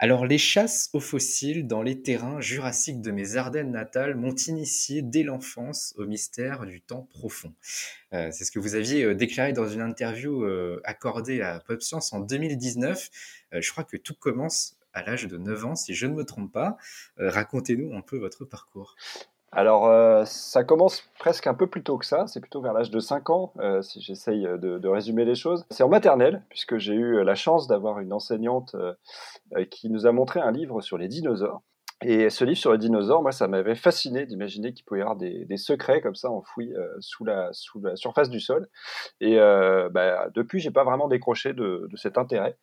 Alors, 0.00 0.26
les 0.26 0.38
chasses 0.38 0.90
aux 0.92 1.00
fossiles 1.00 1.66
dans 1.66 1.82
les 1.82 2.00
terrains 2.02 2.40
jurassiques 2.40 3.00
de 3.00 3.10
mes 3.10 3.34
Ardennes 3.34 3.72
natales 3.72 4.14
m'ont 4.14 4.34
initié 4.34 5.02
dès 5.02 5.24
l'enfance 5.24 5.92
au 5.96 6.06
mystère 6.06 6.66
du 6.66 6.80
temps 6.80 7.08
profond. 7.10 7.52
Euh, 8.12 8.28
c'est 8.30 8.44
ce 8.44 8.52
que 8.52 8.60
vous 8.60 8.76
aviez 8.76 9.02
euh, 9.02 9.16
déclaré 9.16 9.52
dans 9.52 9.68
une 9.68 9.80
interview 9.80 10.44
euh, 10.44 10.80
accordée 10.84 11.42
à 11.42 11.58
Pop 11.58 11.82
Science 11.82 12.12
en 12.12 12.20
2019. 12.20 13.10
je 13.52 13.70
crois 13.72 13.82
que 13.82 13.96
tout 13.96 14.14
commence 14.14 14.76
à 14.92 15.02
l'âge 15.02 15.26
de 15.26 15.36
9 15.36 15.64
ans, 15.64 15.74
si 15.74 15.94
je 15.94 16.06
ne 16.06 16.14
me 16.14 16.24
trompe 16.24 16.52
pas. 16.52 16.76
Racontez-nous 17.16 17.92
un 17.94 18.00
peu 18.00 18.18
votre 18.18 18.44
parcours. 18.44 18.94
Alors, 19.50 19.86
euh, 19.86 20.24
ça 20.26 20.62
commence 20.62 21.02
presque 21.18 21.46
un 21.46 21.54
peu 21.54 21.66
plus 21.66 21.82
tôt 21.82 21.96
que 21.96 22.04
ça, 22.04 22.26
c'est 22.26 22.40
plutôt 22.40 22.60
vers 22.60 22.74
l'âge 22.74 22.90
de 22.90 23.00
5 23.00 23.30
ans, 23.30 23.52
euh, 23.60 23.80
si 23.80 24.00
j'essaye 24.00 24.42
de, 24.42 24.88
résumer 24.88 25.24
les 25.24 25.34
choses. 25.34 25.64
C'est 25.70 25.82
en 25.82 25.88
maternelle, 25.88 26.42
puisque 26.50 26.76
j'ai 26.76 26.94
eu 26.94 27.24
la 27.24 27.34
chance 27.34 27.66
d'avoir 27.66 28.00
une 28.00 28.12
enseignante 28.12 28.74
euh, 28.74 29.64
qui 29.70 29.88
nous 29.88 30.06
a 30.06 30.12
montré 30.12 30.40
un 30.40 30.50
livre 30.50 30.82
sur 30.82 30.98
les 30.98 31.08
dinosaures. 31.08 31.62
Et 32.04 32.30
ce 32.30 32.44
livre 32.44 32.58
sur 32.58 32.70
les 32.70 32.78
dinosaures, 32.78 33.22
moi, 33.22 33.32
ça 33.32 33.48
m'avait 33.48 33.74
fasciné 33.74 34.24
d'imaginer 34.24 34.72
qu'il 34.72 34.84
pouvait 34.84 35.00
y 35.00 35.02
avoir 35.02 35.16
des, 35.16 35.56
secrets 35.56 36.00
comme 36.00 36.14
ça 36.14 36.30
enfouis 36.30 36.72
euh, 36.74 36.86
sous, 37.00 37.24
la, 37.24 37.48
sous 37.52 37.80
la 37.80 37.96
surface 37.96 38.30
du 38.30 38.38
sol. 38.38 38.68
Et 39.20 39.40
euh, 39.40 39.88
bah, 39.88 40.28
depuis, 40.32 40.60
j'ai 40.60 40.70
pas 40.70 40.84
vraiment 40.84 41.08
décroché 41.08 41.54
de, 41.54 41.88
cet 41.96 42.16
intérêt, 42.16 42.56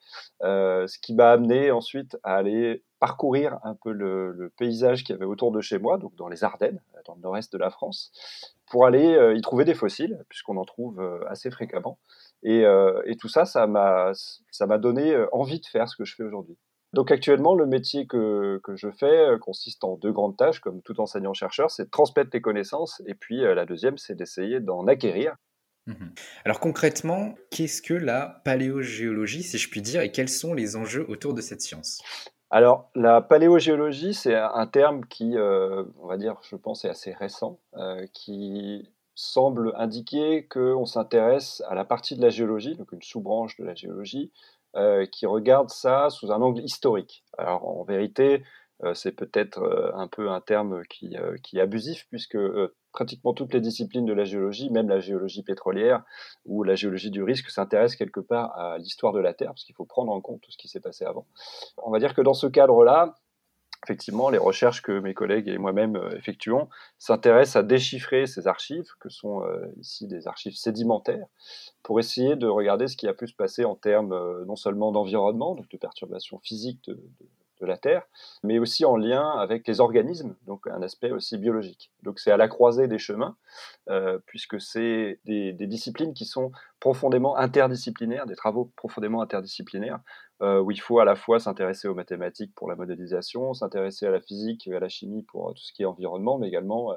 euh, 0.44 0.88
ce 0.88 0.98
qui 1.00 1.14
m'a 1.14 1.32
amené 1.32 1.70
ensuite 1.70 2.18
à 2.24 2.36
aller 2.36 2.84
parcourir 3.00 3.60
un 3.64 3.76
peu 3.76 3.92
le, 3.92 4.32
le 4.32 4.50
paysage 4.52 5.04
qu'il 5.04 5.14
y 5.14 5.18
avait 5.18 5.26
autour 5.26 5.52
de 5.52 5.60
chez 5.60 5.80
moi, 5.80 5.98
donc 5.98 6.16
dans 6.16 6.30
les 6.30 6.46
Ardennes, 6.46 6.80
dans 7.06 7.16
le 7.16 7.22
nord-est 7.22 7.52
de 7.52 7.58
la 7.58 7.70
France, 7.70 8.14
pour 8.72 8.86
aller 8.86 9.34
y 9.36 9.42
trouver 9.42 9.66
des 9.66 9.74
fossiles, 9.76 10.24
puisqu'on 10.30 10.56
en 10.56 10.64
trouve 10.64 11.02
assez 11.28 11.52
fréquemment. 11.52 12.00
Et, 12.42 12.64
et 13.06 13.18
tout 13.18 13.28
ça, 13.28 13.44
ça 13.44 13.68
m'a 13.68 14.78
donné 14.78 15.16
envie 15.34 15.60
de 15.60 15.66
faire 15.66 15.90
ce 15.90 15.98
que 15.98 16.06
je 16.06 16.16
fais 16.16 16.24
aujourd'hui. 16.24 16.58
Donc 16.96 17.12
actuellement, 17.12 17.54
le 17.56 17.66
métier 17.66 18.08
que, 18.08 18.60
que, 18.64 18.76
je 18.76 18.90
fais 18.90 19.38
consiste 19.42 19.84
en 19.84 19.98
deux 19.98 20.12
grandes 20.12 20.38
tâches, 20.38 20.60
comme 20.62 20.82
tout 20.82 21.00
enseignant-chercheur, 21.00 21.70
c'est 21.70 21.86
de 21.86 21.90
transmettre 21.90 22.30
les 22.34 22.42
connaissances, 22.42 23.02
et 23.06 23.14
puis 23.14 23.42
la 23.42 23.66
deuxième, 23.66 23.98
c'est 23.98 24.16
d'essayer 24.16 24.62
d'en 24.62 24.88
acquérir. 24.88 25.36
Mmh 25.88 25.94
Alors 26.46 26.60
concrètement, 26.60 27.36
qu'est-ce 27.52 27.82
que 27.82 27.94
la 27.94 28.42
paléogéologie, 28.44 29.44
si 29.44 29.58
je 29.58 29.70
puis 29.70 29.82
dire, 29.82 30.02
et 30.02 30.12
quels 30.12 30.30
sont 30.30 30.54
les 30.54 30.76
enjeux 30.76 31.06
autour 31.10 31.34
de 31.34 31.42
cette 31.42 31.62
science? 31.62 32.02
Alors, 32.50 32.90
la 32.96 33.22
paléogéologie, 33.22 34.14
c'est 34.14 34.36
un 34.36 34.68
terme 34.68 35.06
qui, 35.06 35.36
euh, 35.36 35.84
on 36.00 36.08
va 36.08 36.18
dire, 36.18 36.38
je 36.50 36.56
pense, 36.56 36.86
est 36.86 36.90
assez 36.90 37.12
récent, 37.12 37.60
euh, 37.76 38.06
qui 38.14 38.90
semble 39.16 39.74
indiquer 39.76 40.48
qu'on 40.48 40.86
s'intéresse 40.86 41.64
à 41.68 41.76
la 41.76 41.86
partie 41.86 42.16
de 42.16 42.22
la 42.22 42.30
géologie, 42.30 42.76
donc 42.76 42.92
une 42.92 43.02
sous-branche 43.02 43.58
de 43.58 43.66
la 43.66 43.74
géologie, 43.74 44.32
euh, 44.32 44.55
qui 45.12 45.26
regarde 45.26 45.70
ça 45.70 46.10
sous 46.10 46.32
un 46.32 46.42
angle 46.42 46.62
historique. 46.62 47.24
Alors, 47.38 47.68
en 47.68 47.84
vérité, 47.84 48.44
c'est 48.94 49.14
peut-être 49.14 49.92
un 49.96 50.08
peu 50.08 50.30
un 50.30 50.42
terme 50.42 50.84
qui, 50.90 51.16
qui 51.44 51.58
est 51.58 51.62
abusif, 51.62 52.08
puisque 52.10 52.38
pratiquement 52.92 53.34
toutes 53.34 53.54
les 53.54 53.62
disciplines 53.62 54.06
de 54.06 54.14
la 54.14 54.24
géologie, 54.24 54.70
même 54.70 54.90
la 54.90 55.00
géologie 55.00 55.44
pétrolière 55.44 56.04
ou 56.46 56.64
la 56.64 56.76
géologie 56.76 57.12
du 57.12 57.24
risque, 57.24 57.50
s'intéressent 57.50 57.98
quelque 57.98 58.20
part 58.20 58.58
à 58.58 58.78
l'histoire 58.78 59.14
de 59.14 59.20
la 59.20 59.34
Terre, 59.34 59.50
parce 59.50 59.64
qu'il 59.64 59.76
faut 59.76 59.86
prendre 59.86 60.12
en 60.12 60.22
compte 60.22 60.42
tout 60.42 60.52
ce 60.52 60.58
qui 60.58 60.68
s'est 60.68 60.82
passé 60.82 61.06
avant. 61.06 61.26
On 61.78 61.92
va 61.92 62.00
dire 62.00 62.14
que 62.14 62.22
dans 62.22 62.34
ce 62.34 62.48
cadre-là, 62.48 63.16
effectivement, 63.86 64.30
les 64.30 64.40
recherches 64.40 64.82
que 64.82 65.00
mes 65.00 65.14
collègues 65.14 65.48
et 65.48 65.58
moi-même 65.60 65.96
euh, 65.96 66.18
effectuons 66.18 66.68
s'intéressent 66.98 67.58
à 67.58 67.64
déchiffrer 67.64 68.26
ces 68.26 68.48
archives, 68.48 68.90
que 69.00 69.10
sont 69.10 69.44
euh, 69.44 69.68
ici 69.80 70.08
des 70.08 70.28
archives 70.28 70.56
sédimentaires, 70.56 71.28
pour 71.84 72.00
essayer 72.00 72.36
de 72.36 72.48
regarder 72.48 72.88
ce 72.88 72.98
qui 72.98 73.08
a 73.08 73.14
pu 73.14 73.28
se 73.28 73.36
passer 73.36 73.64
en 73.64 73.76
termes 73.76 74.14
euh, 74.14 74.44
non 74.46 74.56
seulement 74.56 74.92
d'environnement, 74.92 75.54
donc 75.54 75.70
de 75.70 75.78
perturbations 75.78 76.40
physiques 76.40 76.82
de, 76.88 77.00
la 77.62 77.78
Terre, 77.80 78.04
mais 78.44 78.60
aussi 78.60 78.86
en 78.86 78.96
lien 78.96 79.28
avec 79.40 79.68
les 79.68 79.80
organismes, 79.80 80.36
donc 80.46 80.68
un 80.68 80.84
aspect 80.84 81.10
aussi 81.10 81.40
biologique. 81.40 81.90
Donc 82.04 82.20
c'est 82.20 82.30
à 82.30 82.38
la 82.38 82.48
croisée 82.48 82.88
des 82.88 83.00
chemins, 83.00 83.38
puisque 84.28 84.62
c'est 84.62 85.20
des, 85.26 85.54
disciplines 85.54 86.14
qui 86.14 86.26
sont 86.26 86.52
profondément 86.80 87.36
interdisciplinaires, 87.38 88.28
des 88.28 88.36
travaux 88.36 88.72
profondément 88.76 89.20
interdisciplinaires, 89.24 90.00
où 90.42 90.72
il 90.72 90.80
faut 90.80 91.00
à 91.00 91.06
la 91.06 91.16
fois 91.16 91.40
s'intéresser 91.40 91.88
aux 91.88 91.96
mathématiques 91.96 92.54
pour 92.56 92.70
la 92.70 92.76
modélisation, 92.76 93.54
s'intéresser 93.54 94.06
à 94.06 94.12
la 94.12 94.22
physique 94.22 94.68
et 94.68 94.76
à 94.76 94.80
la 94.80 94.90
chimie 94.90 95.24
pour 95.24 95.54
tout 95.54 95.64
ce 95.64 95.74
qui 95.74 95.84
est 95.84 95.86
environnement, 95.86 96.38
mais 96.38 96.48
également 96.48 96.92
euh, 96.92 96.96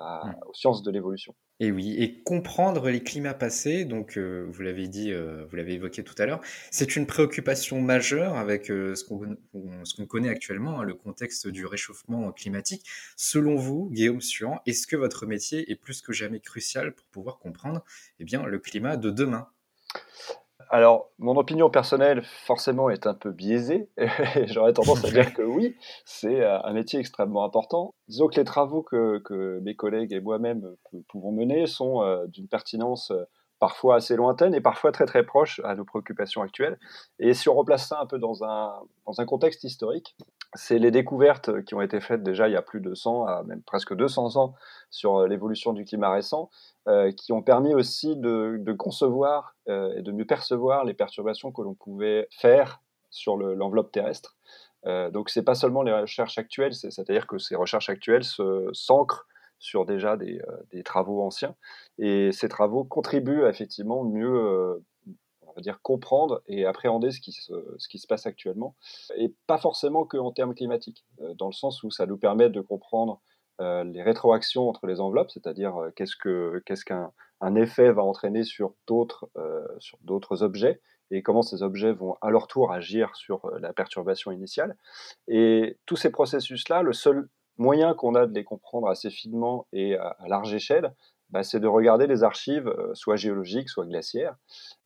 mmh. 0.00 0.34
aux 0.46 0.54
sciences 0.54 0.82
de 0.82 0.90
l'évolution. 0.90 1.34
Et 1.60 1.72
oui, 1.72 1.96
et 1.98 2.22
comprendre 2.22 2.88
les 2.88 3.02
climats 3.02 3.34
passés, 3.34 3.84
donc 3.84 4.16
euh, 4.16 4.46
vous 4.48 4.62
l'avez 4.62 4.86
dit, 4.86 5.10
euh, 5.10 5.44
vous 5.50 5.56
l'avez 5.56 5.72
évoqué 5.72 6.04
tout 6.04 6.14
à 6.18 6.24
l'heure, 6.24 6.40
c'est 6.70 6.94
une 6.94 7.04
préoccupation 7.04 7.80
majeure 7.80 8.36
avec 8.36 8.70
euh, 8.70 8.94
ce 8.94 9.04
qu'on 9.04 10.06
connaît 10.06 10.28
actuellement, 10.28 10.78
hein, 10.78 10.84
le 10.84 10.94
contexte 10.94 11.48
du 11.48 11.66
réchauffement 11.66 12.30
climatique. 12.30 12.86
Selon 13.16 13.56
vous, 13.56 13.90
Guillaume 13.90 14.20
Suan, 14.20 14.60
est-ce 14.66 14.86
que 14.86 14.94
votre 14.94 15.26
métier 15.26 15.68
est 15.68 15.74
plus 15.74 16.00
que 16.00 16.12
jamais 16.12 16.38
crucial 16.38 16.94
pour 16.94 17.06
pouvoir 17.06 17.40
comprendre 17.40 17.84
eh 18.20 18.24
bien, 18.24 18.44
le 18.46 18.60
climat 18.60 18.96
de 18.96 19.10
demain? 19.10 19.48
Alors, 20.70 21.10
mon 21.18 21.36
opinion 21.36 21.70
personnelle, 21.70 22.22
forcément, 22.22 22.90
est 22.90 23.06
un 23.06 23.14
peu 23.14 23.30
biaisée. 23.30 23.88
J'aurais 24.46 24.74
tendance 24.74 25.04
à 25.04 25.10
dire 25.10 25.32
que 25.32 25.42
oui, 25.42 25.76
c'est 26.04 26.42
euh, 26.42 26.60
un 26.62 26.72
métier 26.72 27.00
extrêmement 27.00 27.44
important. 27.44 27.94
Disons 28.08 28.28
que 28.28 28.36
les 28.36 28.44
travaux 28.44 28.82
que, 28.82 29.60
mes 29.60 29.74
collègues 29.74 30.12
et 30.12 30.20
moi-même 30.20 30.76
pouvons 31.08 31.32
mener 31.32 31.66
sont 31.66 32.02
euh, 32.02 32.26
d'une 32.26 32.48
pertinence 32.48 33.10
euh, 33.10 33.24
parfois 33.58 33.96
assez 33.96 34.14
lointaine 34.14 34.54
et 34.54 34.60
parfois 34.60 34.92
très 34.92 35.06
très 35.06 35.24
proche 35.24 35.60
à 35.64 35.74
nos 35.74 35.84
préoccupations 35.84 36.42
actuelles. 36.42 36.78
Et 37.18 37.34
si 37.34 37.48
on 37.48 37.54
replace 37.54 37.88
ça 37.88 37.98
un 38.00 38.06
peu 38.06 38.18
dans 38.18 38.44
un, 38.44 38.74
dans 39.06 39.20
un 39.20 39.24
contexte 39.24 39.64
historique, 39.64 40.16
c'est 40.54 40.78
les 40.78 40.90
découvertes 40.90 41.62
qui 41.64 41.74
ont 41.74 41.82
été 41.82 42.00
faites 42.00 42.22
déjà 42.22 42.48
il 42.48 42.52
y 42.52 42.56
a 42.56 42.62
plus 42.62 42.80
de 42.80 42.94
100 42.94 43.26
à 43.26 43.42
même 43.44 43.62
presque 43.62 43.94
200 43.94 44.36
ans 44.36 44.54
sur 44.90 45.18
euh, 45.18 45.28
l'évolution 45.28 45.72
du 45.72 45.84
climat 45.84 46.10
récent, 46.10 46.50
euh, 46.88 47.12
qui 47.12 47.32
ont 47.32 47.42
permis 47.42 47.74
aussi 47.74 48.16
de, 48.16 48.72
concevoir 48.78 49.56
euh, 49.68 49.92
et 49.96 50.02
de 50.02 50.10
mieux 50.10 50.24
percevoir 50.24 50.86
les 50.86 50.94
perturbations 50.94 51.52
que 51.52 51.60
l'on 51.60 51.74
pouvait 51.74 52.28
faire 52.30 52.80
sur 53.10 53.36
l'enveloppe 53.36 53.92
terrestre. 53.92 54.38
Euh, 54.86 55.10
donc 55.10 55.28
c'est 55.28 55.42
pas 55.42 55.54
seulement 55.54 55.82
les 55.82 55.92
recherches 55.92 56.38
actuelles, 56.38 56.72
c'est-à-dire 56.72 57.26
que 57.26 57.36
ces 57.36 57.56
recherches 57.56 57.90
actuelles 57.90 58.24
s'ancrent 58.72 59.26
sur 59.58 59.84
déjà 59.84 60.16
des, 60.16 60.40
travaux 60.82 61.20
anciens, 61.20 61.56
et 61.98 62.32
ces 62.32 62.48
travaux 62.48 62.84
contribuent 62.84 63.44
effectivement 63.44 64.04
mieux 64.04 64.82
dire 65.60 65.80
comprendre 65.82 66.42
et 66.46 66.64
appréhender 66.64 67.10
ce 67.10 67.20
qui 67.20 67.32
se, 67.32 67.52
ce 67.78 67.88
qui 67.88 67.98
se 67.98 68.06
passe 68.06 68.26
actuellement, 68.26 68.74
et 69.16 69.34
pas 69.46 69.58
forcément 69.58 70.04
qu'en 70.04 70.32
termes 70.32 70.54
climatiques, 70.54 71.04
euh, 71.20 71.34
dans 71.34 71.46
le 71.46 71.52
sens 71.52 71.82
où 71.82 71.90
ça 71.90 72.06
nous 72.06 72.16
permet 72.16 72.50
de 72.50 72.60
comprendre 72.60 73.20
euh, 73.60 73.84
les 73.84 74.02
rétroactions 74.02 74.68
entre 74.68 74.86
les 74.86 75.00
enveloppes, 75.00 75.30
c'est-à-dire 75.30 75.76
euh, 75.76 75.90
qu'est-ce 75.94 76.16
que 76.16 76.62
qu'est-ce 76.64 76.84
qu'un 76.84 77.12
un 77.40 77.54
effet 77.54 77.92
va 77.92 78.02
entraîner 78.02 78.42
sur 78.42 78.72
d'autres 78.88 80.42
objets 80.42 80.80
et 81.12 81.22
comment 81.22 81.42
ces 81.42 81.62
objets 81.62 81.92
vont 81.92 82.16
à 82.20 82.30
leur 82.30 82.48
tour 82.48 82.72
agir 82.72 83.14
sur 83.14 83.48
la 83.60 83.72
perturbation 83.72 84.32
initiale. 84.32 84.76
Et 85.28 85.78
tous 85.86 85.94
ces 85.94 86.10
processus-là, 86.10 86.82
le 86.82 86.92
seul 86.92 87.28
moyen 87.56 87.94
qu'on 87.94 88.16
a 88.16 88.26
de 88.26 88.34
les 88.34 88.42
comprendre 88.42 88.88
assez 88.88 89.08
finement 89.08 89.68
et 89.72 89.94
à 89.94 90.16
large 90.26 90.52
échelle, 90.52 90.92
bah, 91.30 91.42
c'est 91.42 91.60
de 91.60 91.66
regarder 91.66 92.06
les 92.06 92.22
archives, 92.22 92.68
euh, 92.68 92.94
soit 92.94 93.16
géologiques, 93.16 93.68
soit 93.68 93.86
glaciaires, 93.86 94.36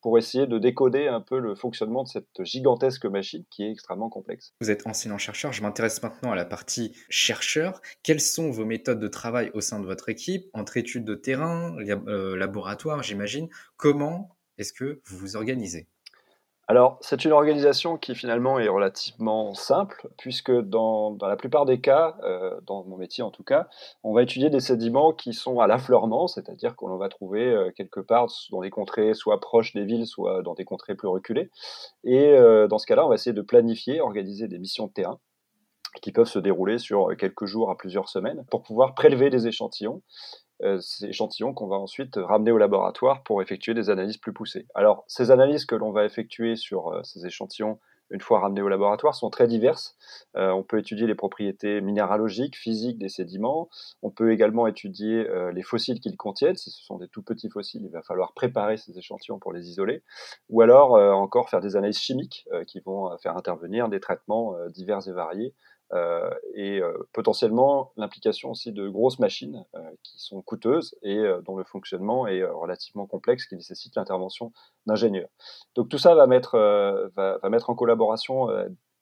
pour 0.01 0.19
essayer 0.19 0.47
de 0.47 0.59
décoder 0.59 1.07
un 1.07 1.21
peu 1.21 1.39
le 1.39 1.55
fonctionnement 1.55 2.03
de 2.03 2.09
cette 2.09 2.43
gigantesque 2.43 3.07
machine 3.07 3.45
qui 3.51 3.65
est 3.65 3.71
extrêmement 3.71 4.09
complexe. 4.09 4.53
Vous 4.61 4.71
êtes 4.71 4.87
enseignant-chercheur, 4.87 5.53
je 5.53 5.63
m'intéresse 5.63 6.03
maintenant 6.03 6.33
à 6.33 6.37
la 6.37 6.45
partie 6.45 6.97
chercheur. 7.09 7.81
Quelles 8.03 8.21
sont 8.21 8.51
vos 8.51 8.65
méthodes 8.65 9.01
de 9.01 9.09
travail 9.09 9.51
au 9.55 9.61
sein 9.61 9.79
de 9.79 9.87
votre 9.87 10.09
équipe, 10.09 10.47
entre 10.53 10.77
études 10.77 11.05
de 11.05 11.15
terrain, 11.15 11.77
euh, 11.79 12.37
laboratoire, 12.37 13.03
j'imagine? 13.03 13.49
Comment 13.77 14.37
est-ce 14.59 14.73
que 14.73 15.01
vous 15.07 15.17
vous 15.17 15.37
organisez? 15.37 15.89
Alors, 16.73 16.97
c'est 17.03 17.27
une 17.27 17.33
organisation 17.33 17.99
qui 17.99 18.15
finalement 18.15 18.59
est 18.59 18.67
relativement 18.67 19.53
simple, 19.53 20.09
puisque 20.17 20.51
dans, 20.51 21.19
la 21.21 21.37
plupart 21.37 21.67
des 21.67 21.83
cas, 21.83 22.17
euh, 22.25 22.59
dans 22.67 22.83
mon 22.85 22.97
métier 22.97 23.23
en 23.23 23.31
tout 23.31 23.43
cas, 23.43 23.69
on 24.03 24.15
va 24.15 24.23
étudier 24.23 24.49
des 24.49 24.61
sédiments 24.61 25.13
qui 25.13 25.35
sont 25.35 25.61
à 25.61 25.67
l'affleurement, 25.67 26.29
c'est-à-dire 26.29 26.75
qu'on 26.75 26.97
va 26.97 27.11
trouver 27.11 27.45
euh, 27.45 27.71
quelque 27.77 28.01
part 28.01 28.29
dans 28.51 28.63
des 28.63 28.71
contrées 28.71 29.13
soit 29.13 29.39
proches 29.39 29.75
des 29.75 29.85
villes, 29.85 30.07
soit 30.07 30.41
dans 30.41 30.55
des 30.55 30.65
contrées 30.65 30.95
plus 30.95 31.09
reculées. 31.09 31.51
Et 32.05 32.31
euh, 32.31 32.69
dans 32.69 32.79
ce 32.79 32.87
cas-là, 32.87 33.05
on 33.05 33.11
va 33.11 33.17
essayer 33.17 33.35
de 33.35 33.43
planifier, 33.43 34.01
organiser 34.01 34.49
des 34.49 34.59
missions 34.59 34.87
de 34.87 34.93
terrain 34.93 35.19
qui 36.01 36.11
peuvent 36.11 36.27
se 36.27 36.39
dérouler 36.39 36.79
sur 36.79 37.15
quelques 37.19 37.45
jours 37.45 37.71
à 37.71 37.77
plusieurs 37.77 38.09
semaines 38.09 38.47
pour 38.51 38.63
pouvoir 38.63 38.95
prélever 38.95 39.29
des 39.29 39.47
échantillons 39.47 40.01
ces 40.81 41.07
échantillons 41.07 41.53
qu'on 41.55 41.67
va 41.67 41.77
ensuite 41.77 42.17
ramener 42.17 42.53
au 42.53 42.59
laboratoire 42.59 43.23
pour 43.23 43.43
effectuer 43.43 43.75
des 43.75 43.91
analyses 43.91 44.17
plus 44.17 44.33
poussées. 44.33 44.67
Alors, 44.75 45.05
ces 45.07 45.31
analyses 45.31 45.65
que 45.65 45.75
l'on 45.75 45.93
va 45.93 46.05
effectuer 46.05 46.57
sur 46.57 46.89
euh, 46.89 47.03
ces 47.03 47.27
échantillons 47.27 47.79
une 48.11 48.21
fois 48.21 48.41
ramenés 48.41 48.61
au 48.61 48.69
laboratoire 48.69 49.15
sont 49.15 49.31
très 49.31 49.47
diverses. 49.47 49.97
Euh, 50.37 50.51
on 50.51 50.63
peut 50.63 50.79
étudier 50.79 51.07
les 51.07 51.15
propriétés 51.15 51.81
minéralogiques, 51.81 52.59
physiques 52.59 52.99
des 52.99 53.09
sédiments. 53.09 53.71
On 54.03 54.11
peut 54.11 54.33
également 54.33 54.67
étudier 54.67 55.27
les 55.55 55.63
fossiles 55.63 55.99
qu'ils 55.99 56.19
contiennent. 56.19 56.57
Si 56.57 56.71
ce 56.71 56.85
sont 56.85 56.99
des 56.99 57.09
tout 57.09 57.23
petits 57.23 57.49
fossiles, 57.49 57.81
il 57.87 57.91
va 57.91 58.03
falloir 58.03 58.35
préparer 58.35 58.77
ces 58.77 58.99
échantillons 58.99 59.39
pour 59.39 59.55
les 59.55 59.67
isoler. 59.71 60.03
Ou 60.51 60.61
alors 60.61 60.93
encore 61.17 61.49
faire 61.49 61.63
des 61.63 61.75
analyses 61.75 62.01
chimiques 62.01 62.47
qui 62.67 62.81
vont 62.81 63.17
faire 63.17 63.35
intervenir 63.35 63.89
des 63.89 64.01
traitements 64.01 64.57
divers 64.69 65.09
et 65.09 65.13
variés 65.13 65.55
euh, 65.95 66.31
et 66.55 66.81
euh, 66.81 66.93
potentiellement 67.13 67.93
l'implication 67.97 68.51
aussi 68.51 68.73
de 68.73 68.89
grosses 68.89 69.19
machines 69.19 69.65
euh, 69.75 69.81
qui 70.03 70.23
sont 70.23 70.41
coûteuses 70.41 70.97
et 71.03 71.23
dont 71.45 71.57
le 71.57 71.65
fonctionnement 71.65 72.27
est 72.27 72.45
relativement 72.45 73.07
complexe, 73.07 73.47
qui 73.47 73.57
nécessite 73.57 73.95
l'intervention 73.97 74.53
d'ingénieurs. 74.87 75.29
Donc 75.75 75.89
tout 75.89 75.99
ça 75.99 76.15
va 76.15 76.27
mettre, 76.27 76.57
va, 77.15 77.39
va 77.39 77.49
mettre 77.51 77.71
en 77.71 77.75
collaboration 77.75 78.49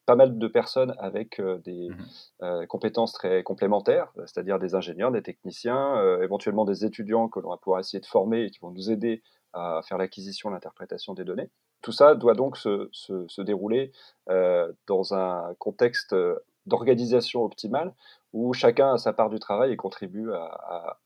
pas 0.05 0.15
mal 0.15 0.37
de 0.37 0.47
personnes 0.47 0.95
avec 0.97 1.41
des 1.63 1.89
mmh 1.89 2.67
compétences 2.67 3.13
très 3.13 3.43
complémentaires, 3.43 4.11
c'est-à-dire 4.25 4.57
des 4.57 4.73
ingénieurs, 4.73 5.11
des 5.11 5.21
techniciens, 5.21 6.19
éventuellement 6.21 6.65
des 6.65 6.85
étudiants 6.85 7.29
que 7.29 7.39
l'on 7.39 7.51
va 7.51 7.57
pouvoir 7.57 7.79
essayer 7.79 7.99
de 7.99 8.05
former 8.05 8.45
et 8.45 8.49
qui 8.49 8.59
vont 8.59 8.71
nous 8.71 8.89
aider 8.89 9.21
à 9.53 9.81
faire 9.87 9.97
l'acquisition, 9.97 10.49
l'interprétation 10.49 11.13
des 11.13 11.23
données. 11.23 11.49
Tout 11.81 11.91
ça 11.91 12.15
doit 12.15 12.35
donc 12.35 12.57
se, 12.57 12.89
se, 12.91 13.27
se 13.27 13.41
dérouler 13.41 13.91
euh, 14.29 14.71
dans 14.87 15.13
un 15.13 15.55
contexte 15.57 16.15
d'organisation 16.65 17.43
optimale 17.43 17.93
où 18.33 18.53
chacun 18.53 18.93
a 18.93 18.97
sa 18.97 19.13
part 19.13 19.29
du 19.29 19.39
travail 19.39 19.71
et 19.71 19.77
contribue 19.77 20.31
à, 20.33 20.99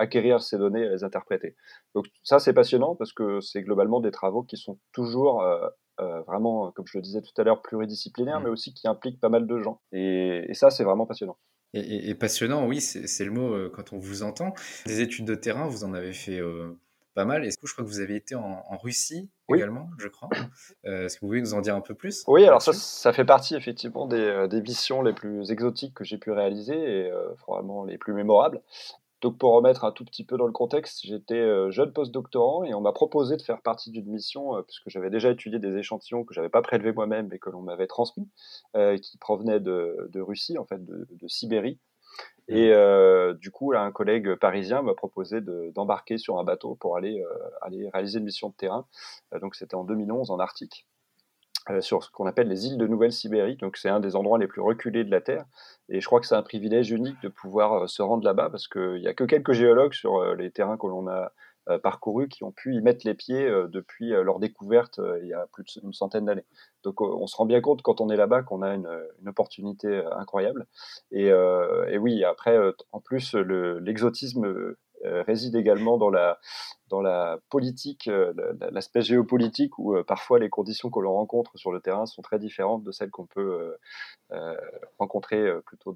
acquérir 0.00 0.40
ces 0.40 0.58
données 0.58 0.82
et 0.82 0.86
à 0.86 0.90
les 0.90 1.02
interpréter. 1.02 1.56
Donc 1.94 2.06
ça, 2.22 2.38
c'est 2.38 2.52
passionnant 2.52 2.94
parce 2.94 3.12
que 3.12 3.40
c'est 3.40 3.62
globalement 3.62 4.00
des 4.00 4.12
travaux 4.12 4.44
qui 4.44 4.56
sont 4.56 4.78
toujours 4.92 5.42
euh, 5.42 5.68
euh, 6.00 6.20
vraiment, 6.22 6.70
comme 6.70 6.86
je 6.86 6.98
le 6.98 7.02
disais 7.02 7.20
tout 7.20 7.32
à 7.36 7.42
l'heure, 7.42 7.62
pluridisciplinaires, 7.62 8.38
mmh. 8.38 8.44
mais 8.44 8.50
aussi 8.50 8.72
qui 8.72 8.86
impliquent 8.86 9.20
pas 9.20 9.28
mal 9.28 9.48
de 9.48 9.58
gens. 9.58 9.80
Et, 9.90 10.48
ça, 10.52 10.70
c'est 10.70 10.84
vraiment 10.84 11.04
passionnant. 11.04 11.36
Et, 11.74 12.14
passionnant, 12.14 12.64
oui, 12.66 12.80
c'est 12.80 13.24
le 13.24 13.32
mot 13.32 13.52
euh, 13.52 13.70
quand 13.74 13.92
on 13.92 13.98
vous 13.98 14.22
entend. 14.22 14.54
Des 14.86 15.00
études 15.00 15.26
de 15.26 15.34
terrain, 15.34 15.66
vous 15.66 15.82
en 15.82 15.92
avez 15.92 16.12
fait 16.12 16.40
pas 17.18 17.24
mal. 17.24 17.44
Et 17.44 17.48
du 17.48 17.56
coup, 17.56 17.66
je 17.66 17.72
crois 17.72 17.84
que 17.84 17.90
vous 17.90 18.00
avez 18.00 18.14
été 18.14 18.34
en, 18.34 18.62
Russie 18.82 19.28
également, 19.52 19.90
je 19.98 20.08
crois. 20.08 20.28
Est-ce 20.84 21.16
que 21.16 21.20
vous 21.20 21.26
pouvez 21.26 21.40
nous 21.40 21.54
en 21.54 21.60
dire 21.60 21.74
un 21.74 21.80
peu 21.80 21.94
plus 21.94 22.22
Oui, 22.28 22.44
alors 22.44 22.62
ça, 22.62 22.72
ça 22.72 23.12
fait 23.12 23.24
partie 23.24 23.56
effectivement 23.56 24.06
des, 24.06 24.46
des 24.48 24.60
missions 24.60 25.02
les 25.02 25.12
plus 25.12 25.50
exotiques 25.50 25.94
que 25.94 26.04
j'ai 26.04 26.18
pu 26.18 26.30
réaliser 26.30 26.74
et 26.74 27.12
probablement 27.38 27.84
les 27.84 27.98
plus 27.98 28.12
mémorables. 28.12 28.62
Donc 29.20 29.36
pour 29.36 29.52
remettre 29.52 29.84
un 29.84 29.90
tout 29.90 30.04
petit 30.04 30.24
peu 30.24 30.36
dans 30.36 30.46
le 30.46 30.52
contexte, 30.52 31.00
j'étais 31.04 31.34
euh, 31.34 31.70
jeune 31.70 31.92
post-doctorant 31.92 32.62
et 32.62 32.72
on 32.74 32.80
m'a 32.80 32.92
proposé 32.92 33.36
de 33.36 33.42
faire 33.42 33.60
partie 33.62 33.90
d'une 33.90 34.06
mission, 34.06 34.56
euh, 34.56 34.62
puisque 34.62 34.88
j'avais 34.88 35.10
déjà 35.10 35.30
étudié 35.30 35.58
des 35.58 35.76
échantillons 35.76 36.24
que 36.24 36.34
j'avais 36.34 36.48
pas 36.48 36.62
prélevés 36.62 36.92
moi-même 36.92 37.26
mais 37.28 37.40
que 37.40 37.50
l'on 37.50 37.62
m'avait 37.62 37.88
transmis, 37.88 38.28
euh, 38.76 38.96
qui 38.96 39.18
provenaient 39.18 39.58
de, 39.58 40.20
Russie, 40.20 40.56
en 40.56 40.64
fait 40.64 40.84
de, 40.84 41.06
Sibérie. 41.26 41.80
Et 42.48 42.72
du 43.40 43.50
coup, 43.50 43.74
un 43.74 43.92
collègue 43.92 44.34
parisien 44.36 44.82
m'a 44.82 44.94
proposé 44.94 45.40
d'embarquer 45.42 46.16
sur 46.16 46.38
un 46.38 46.44
bateau 46.44 46.76
pour 46.76 46.96
aller, 46.96 47.22
aller 47.60 47.90
réaliser 47.92 48.18
une 48.18 48.24
mission 48.24 48.48
de 48.48 48.54
terrain. 48.54 48.86
donc 49.40 49.54
c'était 49.54 49.74
en 49.74 49.84
2011 49.84 50.30
en 50.30 50.38
Arctique. 50.38 50.86
Euh, 51.70 51.82
sur 51.82 52.02
ce 52.02 52.10
qu'on 52.10 52.26
appelle 52.26 52.48
les 52.48 52.66
îles 52.66 52.78
de 52.78 52.86
Nouvelle-Sibérie. 52.86 53.56
Donc 53.56 53.76
c'est 53.76 53.90
un 53.90 54.00
des 54.00 54.16
endroits 54.16 54.38
les 54.38 54.46
plus 54.46 54.62
reculés 54.62 55.04
de 55.04 55.10
la 55.10 55.20
Terre. 55.20 55.44
Et 55.90 56.00
je 56.00 56.06
crois 56.06 56.20
que 56.20 56.26
c'est 56.26 56.34
un 56.34 56.42
privilège 56.42 56.90
unique 56.90 57.20
de 57.22 57.28
pouvoir 57.28 57.84
euh, 57.84 57.86
se 57.86 58.00
rendre 58.00 58.24
là-bas 58.24 58.48
parce 58.48 58.68
qu'il 58.68 59.00
n'y 59.00 59.06
a 59.06 59.12
que 59.12 59.24
quelques 59.24 59.52
géologues 59.52 59.92
sur 59.92 60.16
euh, 60.16 60.34
les 60.34 60.50
terrains 60.50 60.78
que 60.78 60.86
l'on 60.86 61.08
a 61.08 61.32
parcourus 61.82 62.28
qui 62.28 62.44
ont 62.44 62.52
pu 62.52 62.74
y 62.74 62.80
mettre 62.80 63.06
les 63.06 63.14
pieds 63.14 63.48
depuis 63.68 64.10
leur 64.10 64.38
découverte 64.38 65.00
il 65.22 65.28
y 65.28 65.34
a 65.34 65.46
plus 65.52 65.78
d'une 65.78 65.92
centaine 65.92 66.24
d'années. 66.24 66.46
Donc 66.82 67.00
on 67.00 67.26
se 67.26 67.36
rend 67.36 67.46
bien 67.46 67.60
compte 67.60 67.82
quand 67.82 68.00
on 68.00 68.08
est 68.08 68.16
là-bas 68.16 68.42
qu'on 68.42 68.62
a 68.62 68.74
une, 68.74 68.88
opportunité 69.26 70.02
incroyable. 70.12 70.66
Et, 71.10 71.32
oui, 71.98 72.24
après, 72.24 72.58
en 72.92 73.00
plus, 73.00 73.34
l'exotisme 73.34 74.74
euh, 75.04 75.22
réside 75.22 75.54
également 75.54 75.96
dans 75.96 76.10
la, 76.10 76.40
dans 76.88 77.00
la 77.00 77.38
politique, 77.50 78.08
euh, 78.08 78.32
l'aspect 78.72 79.02
géopolitique 79.02 79.78
où 79.78 79.94
euh, 79.94 80.02
parfois 80.02 80.40
les 80.40 80.50
conditions 80.50 80.90
que 80.90 80.98
l'on 80.98 81.12
rencontre 81.12 81.56
sur 81.56 81.70
le 81.70 81.80
terrain 81.80 82.06
sont 82.06 82.22
très 82.22 82.38
différentes 82.38 82.82
de 82.82 82.90
celles 82.90 83.10
qu'on 83.10 83.26
peut 83.26 83.76
rencontrer 84.98 85.50
plutôt 85.66 85.94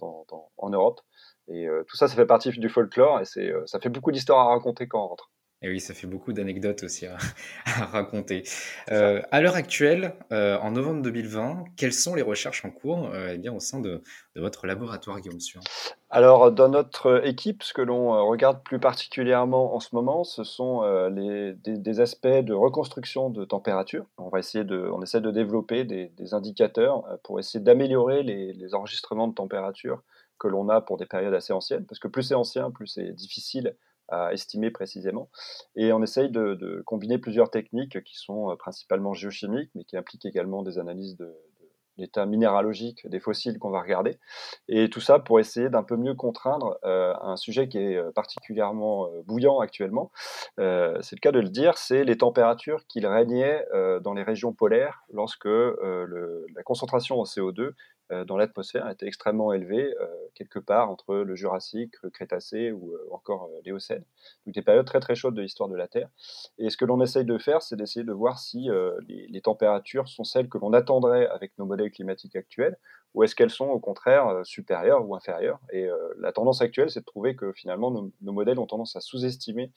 en 0.57 0.71
Europe. 0.71 1.01
Et 1.49 1.67
tout 1.89 1.97
ça, 1.97 2.09
ça 2.09 2.15
fait 2.15 2.27
partie 2.27 2.51
du 2.51 2.69
folklore 2.69 3.21
et 3.21 3.25
ça 3.25 3.81
fait 3.81 3.89
beaucoup 3.89 4.13
d'histoires 4.13 4.49
à 4.49 4.51
raconter 4.51 4.87
quand 4.87 5.05
on 5.05 5.09
rentre. 5.09 5.32
Et 5.63 5.69
oui, 5.69 5.79
ça 5.79 5.95
fait 5.95 6.09
beaucoup 6.09 6.33
d'anecdotes 6.33 6.83
aussi 6.83 7.07
à, 7.67 7.85
raconter. 7.87 8.43
Euh, 8.91 9.23
à 9.31 9.41
l'heure 9.41 9.55
actuelle, 9.55 10.15
euh, 10.33 10.59
en 10.59 10.73
novembre 10.73 11.03
2020, 11.03 11.65
quelles 11.77 11.93
sont 11.93 12.15
les 12.15 12.23
recherches 12.23 12.65
en 12.65 12.71
cours 12.71 13.11
euh, 13.13 13.33
eh 13.35 13.39
bien, 13.39 13.53
au 13.53 13.61
sein 13.61 13.81
de, 13.81 14.03
votre 14.35 14.67
laboratoire, 14.67 15.21
Guillaume 15.21 15.41
Suin? 15.41 15.61
Alors, 16.11 16.51
dans 16.51 16.69
notre 16.69 17.27
équipe, 17.27 17.63
ce 17.63 17.73
que 17.73 17.83
l'on 17.83 18.27
regarde 18.27 18.63
plus 18.63 18.81
particulièrement 18.81 19.75
en 19.75 19.81
ce 19.81 19.95
moment, 19.95 20.25
ce 20.25 20.43
sont 20.43 20.83
des, 21.11 22.01
aspects 22.01 22.27
de 22.27 22.53
reconstruction 22.53 23.31
de 23.31 23.45
température. 23.45 24.07
On, 24.19 24.29
va 24.29 24.39
essayer 24.41 24.65
de, 24.65 24.91
on 24.93 25.03
essaie 25.03 25.21
de 25.21 25.31
développer 25.31 25.85
des, 25.85 26.35
indicateurs 26.35 27.05
pour 27.23 27.39
essayer 27.39 27.63
d'améliorer 27.63 28.23
les 28.23 28.75
enregistrements 28.75 29.29
de 29.29 29.35
température 29.35 30.03
que 30.43 30.49
l'on 30.49 30.69
a 30.69 30.81
pour 30.81 30.97
des 30.97 31.07
périodes 31.07 31.35
assez 31.35 31.53
anciennes, 31.53 31.87
parce 31.87 32.01
que 32.01 32.09
plus 32.09 32.25
c'est 32.25 32.35
ancien, 32.35 32.71
plus 32.71 32.89
c'est 32.89 33.13
difficile 33.13 33.77
à 34.13 34.33
estimer 34.33 34.71
précisément. 34.71 35.31
Et 35.75 35.93
on 35.93 36.03
essaye 36.03 36.31
de, 36.31 36.83
combiner 36.87 37.19
plusieurs 37.19 37.51
techniques 37.51 38.03
qui 38.05 38.17
sont 38.17 38.51
euh, 38.51 38.57
principalement 38.57 39.15
géochimiques, 39.15 39.71
mais 39.75 39.85
qui 39.85 39.97
impliquent 39.97 40.27
également 40.27 40.63
des 40.63 40.79
analyses 40.79 41.17
de, 41.17 41.35
l'état 41.99 42.25
minéralogique 42.25 43.07
des 43.07 43.21
fossiles 43.21 43.59
qu'on 43.59 43.69
va 43.69 43.83
regarder. 43.83 44.19
Et 44.67 44.89
tout 44.89 45.03
ça 45.03 45.19
pour 45.19 45.41
essayer 45.41 45.69
d'un 45.69 45.83
peu 45.83 45.97
mieux 45.97 46.15
contraindre 46.15 46.79
euh, 46.85 47.13
un 47.21 47.37
sujet 47.37 47.69
qui 47.69 47.77
est 47.77 47.97
euh, 47.97 48.11
particulièrement 48.13 49.11
bouillant 49.27 49.61
actuellement. 49.61 50.11
c'est 50.57 51.13
le 51.13 51.21
cas 51.21 51.33
de 51.33 51.41
le 51.41 51.51
dire, 51.51 51.77
c'est 51.77 52.05
les 52.05 52.17
températures 52.17 52.87
qu'il 52.87 53.07
régnait 53.07 53.67
dans 54.01 54.15
les 54.15 54.23
régions 54.23 54.55
polaires 54.55 55.05
lorsque 55.13 55.45
la 55.45 56.63
concentration 56.65 57.21
en 57.21 57.25
CO2 57.25 57.61
euh, 57.61 57.75
dans 58.27 58.37
l'atmosphère 58.37 58.89
était 58.91 59.07
extrêmement 59.07 59.53
élevé, 59.53 59.95
euh, 60.01 60.07
quelque 60.35 60.59
part 60.59 60.91
entre 60.91 61.17
le 61.17 61.35
Jurassique, 61.35 61.95
le 62.03 62.11
Crétacé 62.11 62.73
ou 62.73 62.93
euh, 62.93 63.09
encore 63.11 63.49
l'Éocène. 63.65 64.05
Donc 64.45 64.55
des 64.55 64.63
périodes 64.63 64.87
très 64.87 65.01
très 65.01 65.15
chaudes 65.15 65.35
de 65.35 65.43
l'histoire 65.43 65.69
de 65.69 65.77
la 65.77 65.89
Terre. 65.89 66.09
Et 66.59 66.71
ce 66.71 66.77
que 66.77 66.85
l'on 66.85 67.01
essaye 67.01 67.25
de 67.25 67.39
faire, 67.39 67.63
c'est 67.63 67.77
d'essayer 67.77 68.05
de 68.05 68.13
voir 68.13 68.39
si 68.39 68.69
les, 69.09 69.41
températures 69.41 70.09
sont 70.09 70.25
celles 70.25 70.49
que 70.49 70.59
l'on 70.59 70.73
attendrait 70.73 71.27
avec 71.27 71.57
nos 71.59 71.67
modèles 71.67 71.91
climatiques 71.91 72.37
actuels, 72.37 72.77
ou 73.15 73.23
est-ce 73.23 73.35
qu'elles 73.35 73.51
sont 73.51 73.69
au 73.69 73.81
contraire 73.81 74.41
supérieures 74.45 75.07
ou 75.07 75.15
inférieures. 75.15 75.59
Et 75.73 75.89
la 76.19 76.33
tendance 76.33 76.63
actuelle, 76.63 76.91
c'est 76.91 77.01
de 77.01 77.05
trouver 77.05 77.35
que 77.35 77.53
finalement 77.53 77.91
nos, 77.91 78.33
modèles 78.33 78.59
ont 78.59 78.67
tendance 78.67 78.95
à 78.95 79.01
sous-estimer 79.01 79.73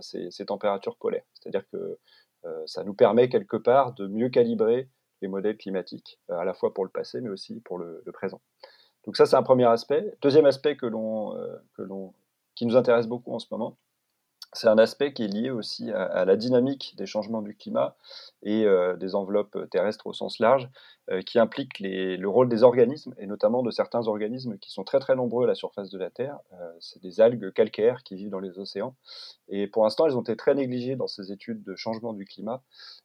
ces, 0.00 0.44
températures 0.46 0.96
polaires. 0.96 1.24
C'est-à-dire 1.34 1.62
que 1.70 1.98
ça 2.66 2.82
nous 2.82 2.94
permet 2.94 3.28
quelque 3.28 3.56
part 3.56 3.92
de 3.92 4.08
mieux 4.08 4.28
calibrer 4.28 4.88
les 5.22 5.28
modèles 5.28 5.56
climatiques, 5.56 6.18
euh, 6.30 6.38
à 6.38 6.44
la 6.44 6.54
fois 6.54 6.74
pour 6.74 6.84
le 6.84 6.90
passé, 6.90 7.20
mais 7.20 7.28
aussi 7.28 7.60
pour 7.60 7.78
le, 7.78 8.02
présent. 8.12 8.40
Donc 9.04 9.16
ça, 9.16 9.26
c'est 9.26 9.36
un 9.36 9.42
premier 9.42 9.66
aspect. 9.66 10.16
Deuxième 10.22 10.46
aspect 10.46 10.76
que 10.76 10.86
l'on, 10.86 11.36
euh, 11.36 11.56
que 11.76 11.82
l'on, 11.82 12.14
qui 12.54 12.66
nous 12.66 12.76
intéresse 12.76 13.06
beaucoup 13.06 13.32
en 13.32 13.38
ce 13.38 13.46
moment, 13.50 13.76
c'est 14.56 14.68
un 14.68 14.78
aspect 14.78 15.12
qui 15.12 15.24
est 15.24 15.28
lié 15.28 15.50
aussi 15.50 15.92
à, 15.92 16.24
la 16.24 16.36
dynamique 16.36 16.94
des 16.96 17.06
changements 17.06 17.42
du 17.42 17.54
climat 17.54 17.94
et 18.42 18.64
euh, 18.64 18.96
des 18.96 19.14
enveloppes 19.14 19.68
terrestres 19.70 20.06
au 20.06 20.12
sens 20.12 20.38
large, 20.38 20.68
euh, 21.10 21.20
qui 21.20 21.38
implique 21.38 21.78
le 21.78 22.26
rôle 22.26 22.48
des 22.48 22.62
organismes, 22.62 23.14
et 23.18 23.26
notamment 23.26 23.62
de 23.62 23.70
certains 23.70 24.08
organismes 24.08 24.58
qui 24.58 24.72
sont 24.72 24.82
très 24.82 25.14
nombreux 25.14 25.44
à 25.44 25.46
la 25.46 25.54
surface 25.54 25.90
de 25.90 25.98
la 25.98 26.10
Terre. 26.10 26.38
Euh, 26.54 26.72
c'est 26.80 27.02
des 27.02 27.20
algues 27.20 27.52
calcaires 27.52 28.02
qui 28.02 28.16
vivent 28.16 28.30
dans 28.30 28.40
les 28.40 28.58
océans. 28.58 28.96
Et 29.48 29.66
pour 29.66 29.84
l'instant, 29.84 30.06
elles 30.06 30.16
ont 30.16 30.22
été 30.22 30.36
très 30.36 30.54
négligées 30.54 30.96
dans 30.96 31.06
ces 31.06 31.32
études 31.32 31.62
de 31.62 31.76
changement 31.76 32.12
du 32.12 32.24
climat. 32.24 32.62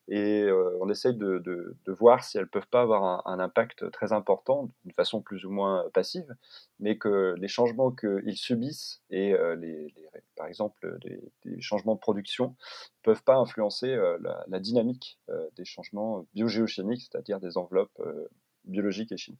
Et 0.07 0.47
on 0.81 0.89
essaye 0.89 1.15
de, 1.15 1.75
voir 1.87 2.23
si 2.23 2.37
elles 2.37 2.47
peuvent 2.47 2.67
pas 2.67 2.81
avoir 2.81 3.03
un, 3.03 3.21
un 3.25 3.39
impact 3.39 3.91
très 3.91 4.13
important, 4.13 4.69
d'une 4.83 4.93
façon 4.93 5.21
plus 5.21 5.45
ou 5.45 5.51
moins 5.51 5.85
passive, 5.93 6.35
mais 6.79 6.97
que 6.97 7.35
les 7.37 7.47
changements 7.47 7.91
qu'ils 7.91 8.35
subissent 8.35 9.01
et 9.09 9.33
les, 9.57 9.93
les, 9.95 10.09
par 10.41 10.47
exemple 10.47 10.97
les, 11.03 11.21
les, 11.45 11.61
changements 11.61 11.93
de 11.93 11.99
production 11.99 12.55
peuvent 13.03 13.21
pas 13.21 13.35
influencer 13.35 13.95
la, 13.95 14.43
la, 14.47 14.59
dynamique 14.59 15.19
des 15.55 15.65
changements 15.65 16.25
biogéochimiques, 16.33 17.03
c'est-à-dire 17.03 17.39
des 17.39 17.57
enveloppes 17.57 17.99
euh, 17.99 18.27
biologique 18.65 19.11
et 19.11 19.17
chimique. 19.17 19.39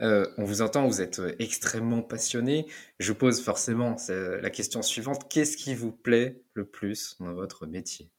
Euh, 0.00 0.26
on 0.36 0.44
vous 0.44 0.60
entend, 0.62 0.86
vous 0.86 1.00
êtes 1.00 1.20
euh, 1.20 1.36
extrêmement 1.38 2.02
passionné. 2.02 2.66
Je 2.98 3.12
pose 3.12 3.40
forcément 3.40 3.94
la 4.08 4.50
question 4.50 4.82
suivante. 4.82 5.28
Qu'est-ce 5.30 5.56
qui 5.56 5.74
vous 5.74 5.92
plaît 5.92 6.42
le 6.54 6.66
plus 6.66 7.16
dans 7.20 7.34
votre 7.34 7.66
métier? 7.66 8.10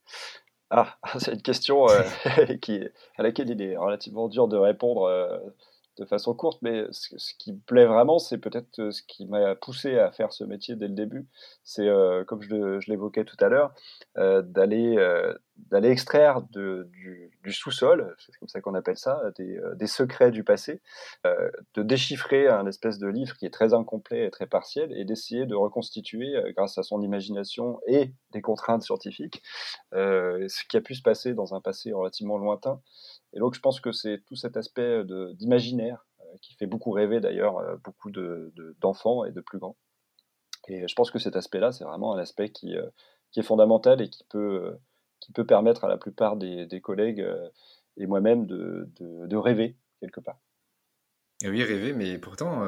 Ah, 0.70 0.98
c'est 1.20 1.34
une 1.34 1.42
question 1.42 1.88
qui, 2.62 2.80
à 3.18 3.24
laquelle 3.24 3.50
il 3.50 3.62
est 3.62 3.76
relativement 3.76 4.30
dur 4.30 4.48
de 4.48 4.58
répondre 4.58 5.42
de 5.98 6.06
façon 6.06 6.34
courte, 6.34 6.62
mais 6.62 6.86
ce, 6.92 7.34
qui 7.38 7.54
me 7.54 7.60
plaît 7.60 7.86
vraiment, 7.86 8.20
c'est 8.20 8.38
peut-être 8.38 8.80
euh, 8.80 8.92
ce 8.92 9.02
qui 9.02 9.26
m'a 9.26 9.56
poussé 9.56 9.98
à 9.98 10.12
faire 10.12 10.32
ce 10.32 10.44
métier 10.44 10.76
dès 10.76 10.88
le 10.88 10.94
début. 10.94 11.28
C'est, 11.64 11.88
euh, 11.88 12.24
comme 12.24 12.42
je, 12.42 12.80
l'évoquais 12.90 13.26
tout 13.26 13.38
à 13.40 13.50
l'heure, 13.50 13.74
euh, 14.18 14.42
d'aller 14.42 14.98
d'aller 15.58 15.90
extraire 15.90 16.42
de, 16.52 16.90
du, 17.44 17.52
sous-sol, 17.52 18.16
c'est 18.20 18.38
comme 18.38 18.48
ça 18.48 18.62
qu'on 18.62 18.74
appelle 18.74 18.98
ça, 18.98 19.22
des, 19.38 19.60
des, 19.76 19.88
secrets 19.88 20.32
du 20.32 20.44
passé, 20.44 20.82
de 21.24 21.84
déchiffrer 21.84 22.48
un 22.48 22.66
espèce 22.68 23.00
de 23.00 23.08
livre 23.08 23.36
qui 23.38 23.46
est 23.46 23.54
très 23.54 23.74
incomplet 23.74 24.28
et 24.28 24.32
très 24.32 24.46
partiel, 24.46 24.92
et 24.98 25.06
d'essayer 25.06 25.46
de 25.46 25.56
reconstituer, 25.56 26.36
grâce 26.56 26.78
à 26.78 26.84
son 26.84 27.02
imagination 27.02 27.80
et 27.88 28.12
des 28.32 28.42
contraintes 28.42 28.84
scientifiques, 28.84 29.42
ce 29.94 30.68
qui 30.68 30.78
a 30.78 30.82
pu 30.82 30.96
se 30.96 31.02
passer 31.02 31.34
dans 31.34 31.54
un 31.54 31.62
passé 31.62 31.92
relativement 31.92 32.38
lointain. 32.38 32.82
Et 33.34 33.40
donc 33.40 33.56
je 33.56 33.60
pense 33.60 33.80
que 33.80 33.92
c'est 33.92 34.24
tout 34.26 34.36
cet 34.36 34.58
aspect 34.58 35.04
d'imaginaire 35.36 36.08
euh, 36.28 36.38
qui 36.42 36.54
fait 36.56 36.66
beaucoup 36.66 36.92
rêver 36.92 37.20
d'ailleurs 37.20 37.58
euh, 37.58 37.76
beaucoup 37.84 38.12
d'enfants 38.12 39.24
de, 39.24 39.30
et 39.30 39.32
de 39.32 39.42
plus 39.42 39.60
grands. 39.60 39.78
Et 40.68 40.88
je 40.88 40.96
pense 40.96 41.12
que 41.12 41.20
cet 41.20 41.36
aspect-là, 41.36 41.72
c'est 41.72 41.84
vraiment 41.84 42.14
un 42.14 42.20
aspect 42.20 42.50
qui, 42.50 42.76
euh, 42.76 42.88
qui, 43.32 43.40
est 43.40 43.44
fondamental 43.44 44.02
et 44.02 44.10
qui 44.10 44.24
peut, 44.26 44.78
qui 45.20 45.32
peut 45.32 45.46
permettre 45.46 45.86
à 45.86 45.88
la 45.88 45.98
plupart 45.98 46.36
des, 46.36 46.66
des 46.66 46.82
collègues 46.82 47.26
et 47.98 48.06
moi-même 48.06 48.46
de, 48.46 48.88
de, 49.00 49.36
rêver 49.36 49.76
quelque 50.00 50.20
part. 50.20 50.38
oui, 51.44 51.64
rêver, 51.64 51.94
mais 51.94 52.18
pourtant, 52.18 52.62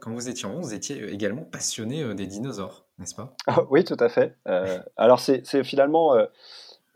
quand 0.00 0.12
vous 0.12 0.28
étiez 0.28 0.46
en 0.46 0.60
vous 0.60 0.74
étiez 0.74 1.12
également 1.12 1.44
passionné 1.44 2.14
des 2.14 2.26
dinosaures, 2.26 2.84
n'est-ce 2.98 3.14
pas? 3.14 3.34
Oui, 3.70 3.84
tout 3.84 3.96
à 4.00 4.08
fait. 4.08 4.36
alors, 4.96 5.20
c'est 5.20 5.64
finalement 5.64 6.16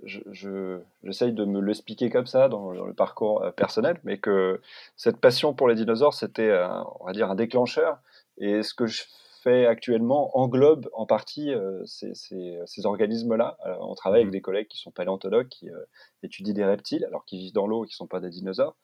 j'essaye 0.04 1.32
de 1.32 1.44
me 1.44 1.60
l'expliquer 1.60 2.10
comme 2.10 2.26
ça 2.26 2.48
dans, 2.48 2.70
le 2.70 2.92
parcours 2.92 3.42
euh, 3.42 3.50
personnel, 3.50 3.98
mais 4.04 4.18
que 4.18 4.60
cette 4.96 5.18
passion 5.18 5.54
pour 5.54 5.68
les 5.68 5.74
dinosaures, 5.74 6.14
c'était, 6.14 6.52
on 7.00 7.06
va 7.06 7.12
dire, 7.12 7.30
un 7.30 7.34
déclencheur. 7.34 7.98
Et 8.38 8.62
ce 8.62 8.74
que 8.74 8.86
je 8.86 9.04
actuellement 9.46 10.36
englobe 10.36 10.88
en 10.92 11.06
partie 11.06 11.52
euh, 11.52 11.84
ces, 11.84 12.12
ces, 12.14 12.86
organismes-là. 12.86 13.56
On 13.80 13.94
travaille 13.94 14.20
avec 14.20 14.28
mmh. 14.28 14.32
des 14.32 14.40
collègues 14.40 14.68
qui 14.68 14.78
sont 14.78 14.90
paléontologues, 14.90 15.48
qui 15.48 15.70
euh, 15.70 15.78
étudient 16.22 16.54
des 16.54 16.64
reptiles, 16.64 17.04
alors 17.04 17.24
qu'ils 17.24 17.38
vivent 17.38 17.52
dans 17.52 17.66
l'eau 17.66 17.84
et 17.84 17.86
qui 17.86 17.92
ne 17.94 17.96
sont 17.96 18.06
pas 18.06 18.20
des 18.20 18.30
dinosaures. 18.30 18.76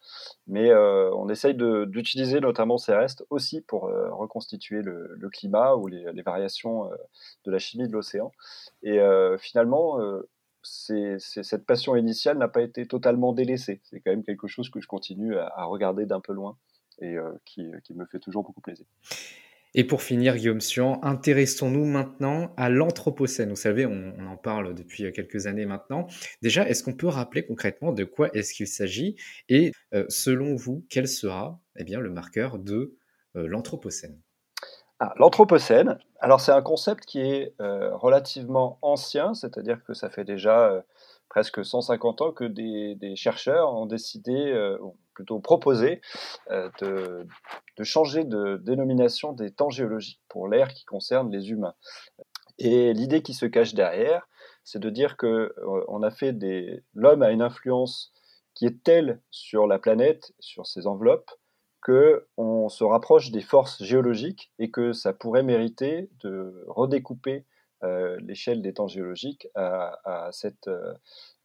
Mais 0.47 0.73
on 0.75 1.29
essaye 1.29 1.55
d'utiliser 1.55 2.41
notamment 2.41 2.79
ces 2.79 2.95
restes 2.95 3.25
aussi 3.31 3.61
pour 3.61 3.83
reconstituer 3.83 4.83
le, 4.83 5.29
climat 5.31 5.75
ou 5.75 5.87
les, 5.87 6.13
les 6.13 6.23
variations 6.23 6.91
de 7.45 7.51
la 7.51 7.59
chimie 7.59 7.89
de 7.89 7.93
l'océan. 7.93 8.33
Et 8.83 9.01
finalement, 9.39 9.99
cette 10.63 11.67
passion 11.67 11.97
initiale 11.97 12.39
n'a 12.39 12.49
pas 12.49 12.63
été 12.63 12.87
totalement 12.87 13.33
délaissée. 13.33 13.81
C'est 13.85 14.01
quand 14.01 14.11
même 14.11 14.25
quelque 14.25 14.47
chose 14.47 14.71
que 14.71 14.81
je 14.81 14.87
continue 14.87 15.37
à, 15.37 15.65
regarder 15.65 16.07
d'un 16.07 16.21
peu 16.21 16.33
loin 16.33 16.57
et 17.01 17.17
qui, 17.45 17.71
qui 17.85 17.95
me 17.95 18.07
fait 18.07 18.21
toujours 18.21 18.45
beaucoup 18.45 18.61
plaisir. 18.61 18.87
Et 19.75 19.85
pour 19.85 20.03
finir, 20.03 20.37
Guillaume 20.37 20.61
Suan, 20.61 21.01
intéressons-nous 21.03 21.87
maintenant 21.87 22.53
à 22.59 22.69
l'Anthropocène. 22.69 23.49
Vous 23.49 23.57
savez, 23.57 23.87
on, 23.87 24.13
en 24.27 24.37
parle 24.37 24.75
depuis 24.75 25.11
quelques 25.13 25.47
années 25.47 25.65
maintenant. 25.65 26.09
Déjà, 26.43 26.69
est-ce 26.69 26.85
qu'on 26.85 26.93
peut 26.93 27.09
rappeler 27.09 27.47
concrètement 27.47 27.93
de 27.93 28.05
quoi 28.05 28.29
est-ce 28.35 28.53
qu'il 28.53 28.67
s'agit 28.67 29.17
Et 29.49 29.73
euh, 29.95 30.05
selon 30.11 30.57
vous, 30.57 30.85
quel 30.91 31.09
sera 31.09 31.59
eh 31.77 31.85
bien, 31.85 32.01
le 32.01 32.11
marqueur 32.11 32.59
de 32.59 32.99
euh, 33.37 33.47
l'Anthropocène? 33.47 34.21
Ah, 34.99 35.15
L'Anthropocène, 35.17 35.99
alors 36.21 36.43
c'est 36.43 36.53
un 36.53 36.63
concept 36.63 37.07
qui 37.07 37.21
est 37.21 37.55
euh, 37.61 37.97
relativement 37.97 38.79
ancien, 38.83 39.33
c'est-à-dire 39.33 39.83
que 39.85 39.95
ça 39.95 40.11
fait 40.11 40.25
déjà 40.25 40.85
presque 41.31 41.65
150 41.65 42.21
ans 42.21 42.33
que 42.33 42.45
des, 42.45 43.17
chercheurs 43.17 43.75
ont 43.75 43.87
décidé, 43.87 44.53
plutôt 45.13 45.41
proposé 45.41 46.01
euh, 46.51 46.71
de, 46.81 47.85
changer 47.85 48.25
de 48.25 48.57
dénomination 48.59 49.33
des 49.33 49.51
temps 49.51 49.71
géologiques 49.71 50.21
pour 50.29 50.49
l'ère 50.49 50.69
qui 50.69 50.85
concerne 50.85 51.31
les 51.31 51.51
humains. 51.51 51.75
Et 52.59 52.93
l'idée 52.93 53.23
qui 53.23 53.35
se 53.35 53.47
cache 53.47 53.75
derrière, 53.75 54.29
c'est 54.65 54.79
de 54.79 54.91
dire 54.91 55.17
que 55.17 55.27
euh, 55.27 55.85
on 55.89 56.03
a 56.03 56.11
fait 56.11 56.33
des 56.33 56.83
l'homme 56.95 57.23
a 57.23 57.31
une 57.31 57.43
influence 57.43 58.13
qui 58.55 58.67
est 58.67 58.83
telle 58.85 59.21
sur 59.31 59.67
la 59.67 59.79
planète, 59.79 60.33
sur 60.39 60.67
ses 60.67 60.87
enveloppes, 60.87 61.31
que 61.81 62.29
on 62.37 62.69
se 62.69 62.85
rapproche 62.85 63.33
des 63.33 63.41
forces 63.41 63.83
géologiques 63.83 64.53
et 64.59 64.71
que 64.71 64.93
ça 64.93 65.13
pourrait 65.13 65.43
mériter 65.43 66.11
de 66.21 66.65
redécouper 66.69 67.45
euh, 67.83 68.17
l'échelle 68.21 68.63
des 68.63 68.75
temps 68.75 68.87
géologiques 68.87 69.49
à, 69.57 70.29
cette, 70.31 70.71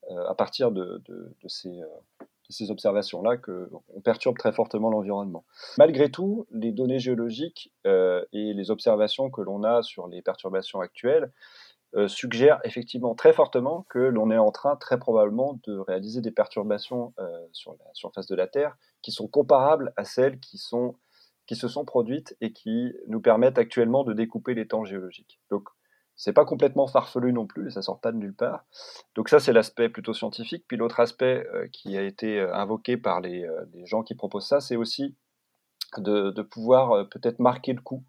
à 0.08 0.36
partir 0.36 0.72
de 0.72 1.02
ces, 1.48 1.82
ces 2.50 2.72
observations-là 2.72 3.38
qu'on 3.38 4.02
perturbe 4.04 4.38
très 4.38 4.52
fortement 4.52 4.90
l'environnement. 4.90 5.46
Malgré 5.78 6.10
tout, 6.10 6.48
les 6.52 6.72
données 6.72 7.00
géologiques 7.00 7.74
euh, 7.86 8.24
et 8.34 8.54
les 8.54 8.72
observations 8.72 9.30
que 9.30 9.42
l'on 9.42 9.64
a 9.64 9.82
sur 9.82 10.08
les 10.08 10.22
perturbations 10.22 10.80
actuelles 10.80 11.32
euh, 11.96 12.08
suggèrent 12.08 12.60
effectivement 12.64 13.16
très 13.16 13.34
fortement 13.34 13.86
que 13.90 14.00
l'on 14.00 14.30
est 14.30 14.38
en 14.38 14.52
train 14.52 14.76
très 14.76 15.00
probablement 15.00 15.60
de 15.66 15.78
réaliser 15.78 16.22
des 16.22 16.32
perturbations 16.32 17.14
euh, 17.20 17.46
sur 17.54 17.74
la 17.74 17.86
surface 17.94 18.28
de 18.28 18.36
la 18.36 18.48
Terre 18.48 18.78
qui 19.02 19.12
sont 19.12 19.28
comparables 19.28 19.94
à 19.96 20.04
celles 20.04 20.40
qui, 20.40 20.58
sont, 20.58 20.96
qui 21.46 21.56
se 21.56 21.68
sont 21.68 21.86
produites 21.86 22.36
et 22.42 22.52
qui 22.52 22.94
nous 23.08 23.22
permettent 23.22 23.58
actuellement 23.58 24.04
de 24.04 24.14
découper 24.14 24.54
les 24.54 24.68
temps 24.68 24.84
géologiques. 24.84 25.40
C'est 26.18 26.34
pas 26.34 26.46
complètement 26.46 26.88
farfelu 26.88 27.32
non 27.32 27.46
plus, 27.46 27.72
ça 27.72 27.84
sort 27.84 28.00
pas 28.00 28.12
de 28.12 28.18
nulle 28.18 28.34
part. 28.34 28.66
Donc 29.16 29.30
ça, 29.30 29.40
c'est 29.40 29.54
l'aspect 29.54 29.88
plutôt 29.88 30.14
scientifique. 30.14 30.66
Puis 30.68 30.76
l'autre 30.76 31.00
aspect 31.00 31.48
euh, 31.54 31.68
qui 31.72 31.96
a 31.96 32.02
été 32.02 32.40
euh, 32.40 32.54
invoqué 32.56 32.98
par 32.98 33.22
les, 33.22 33.46
euh, 33.46 33.66
les, 33.74 33.86
gens 33.86 34.02
qui 34.02 34.16
proposent 34.16 34.48
ça, 34.48 34.60
c'est 34.60 34.76
aussi 34.76 35.16
de, 35.98 36.42
pouvoir 36.42 37.08
peut-être 37.10 37.40
marquer 37.40 37.72
le 37.72 37.80
coup, 37.80 38.04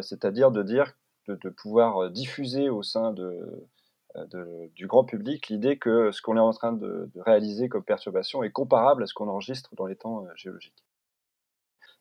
c'est-à-dire 0.00 0.52
de 0.52 0.62
dire, 0.62 0.92
de, 1.26 1.48
pouvoir 1.48 2.08
diffuser 2.10 2.70
au 2.70 2.84
sein 2.84 3.12
de, 3.12 3.68
du 4.76 4.86
grand 4.86 5.04
public 5.04 5.48
l'idée 5.48 5.76
que 5.76 6.12
ce 6.12 6.22
qu'on 6.22 6.36
est 6.36 6.40
en 6.40 6.52
train 6.52 6.72
de, 6.72 7.10
réaliser 7.16 7.68
comme 7.68 7.82
perturbation 7.82 8.44
est 8.44 8.52
comparable 8.52 9.02
à 9.02 9.06
ce 9.06 9.14
qu'on 9.14 9.28
enregistre 9.28 9.74
dans 9.74 9.86
les 9.86 9.96
temps 9.96 10.24
géologiques. 10.36 10.84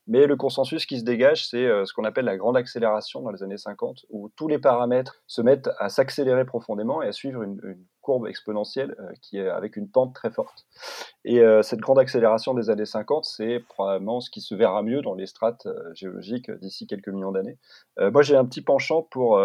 Mais 0.07 0.27
le 0.27 0.35
consensus 0.35 0.85
qui 0.85 0.99
se 0.99 1.03
dégage, 1.03 1.47
c'est 1.47 1.65
euh, 1.65 1.85
ce 1.85 1.93
qu'on 1.93 2.03
appelle 2.03 2.25
la 2.25 2.37
grande 2.37 2.57
accélération 2.57 3.21
dans 3.21 3.31
les 3.31 3.41
années 3.41 3.57
50, 3.57 4.05
où 4.09 4.29
tous 4.35 4.47
les 4.47 4.59
paramètres 4.59 5.23
se 5.25 5.41
mettent 5.41 5.69
à 5.79 5.89
s'accélérer 5.89 6.45
profondément 6.45 7.01
et 7.01 7.07
à 7.07 7.11
suivre 7.11 7.41
une, 7.41 7.59
courbe 8.01 8.27
exponentielle 8.27 8.95
euh, 8.99 9.13
qui 9.19 9.39
est 9.39 9.49
avec 9.49 9.77
une 9.77 9.89
pente 9.89 10.13
très 10.13 10.29
forte. 10.29 10.67
Et 11.23 11.39
euh, 11.39 11.63
cette 11.63 11.79
grande 11.79 11.97
accélération 11.97 12.53
des 12.53 12.69
années 12.69 12.85
50, 12.85 13.25
c'est 13.25 13.59
probablement 13.67 14.21
ce 14.21 14.29
qui 14.29 14.41
se 14.41 14.53
verra 14.53 14.83
mieux 14.83 15.01
dans 15.01 15.15
les 15.15 15.25
strates 15.25 15.67
géologiques 15.95 16.51
d'ici 16.51 16.85
quelques 16.85 17.07
millions 17.07 17.31
d'années. 17.31 17.57
moi, 17.97 18.21
j'ai 18.21 18.35
un 18.35 18.45
petit 18.45 18.61
penchant 18.61 19.01
pour 19.01 19.41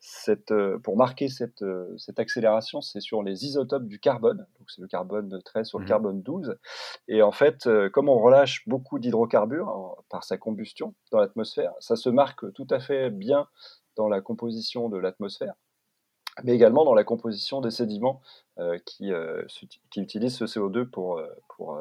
cette, 0.00 0.50
euh, 0.50 0.78
pour 0.78 0.96
marquer 0.96 1.28
cette, 1.28 1.62
euh, 1.62 1.94
cette 1.98 2.18
accélération, 2.18 2.80
c'est 2.80 3.00
sur 3.00 3.22
les 3.22 3.44
isotopes 3.44 3.84
du 3.84 4.00
carbone. 4.00 4.46
Donc 4.58 4.70
c'est 4.70 4.80
le 4.80 4.88
carbone 4.88 5.40
13 5.44 5.68
sur 5.68 5.78
le 5.78 5.84
mmh 5.84 5.88
carbone 5.88 6.22
12. 6.22 6.58
Et 7.08 7.22
en 7.22 7.32
fait, 7.32 7.66
euh, 7.66 7.90
comme 7.90 8.08
on 8.08 8.18
relâche 8.18 8.66
beaucoup 8.66 8.98
d'hydrocarbures 8.98 10.02
par 10.08 10.24
sa 10.24 10.38
combustion 10.38 10.94
dans 11.12 11.20
l'atmosphère, 11.20 11.74
ça 11.80 11.96
se 11.96 12.08
marque 12.08 12.50
tout 12.54 12.66
à 12.70 12.80
fait 12.80 13.10
bien 13.10 13.46
dans 13.96 14.08
la 14.08 14.22
composition 14.22 14.88
de 14.88 14.96
l'atmosphère, 14.96 15.54
mais 16.44 16.54
également 16.54 16.84
dans 16.84 16.94
la 16.94 17.04
composition 17.04 17.60
des 17.60 17.70
sédiments 17.70 18.22
qui, 18.86 19.10
qui, 19.90 20.00
utilisent 20.00 20.36
ce 20.36 20.44
CO2 20.44 20.84
pour, 20.84 21.20
pour 21.48 21.78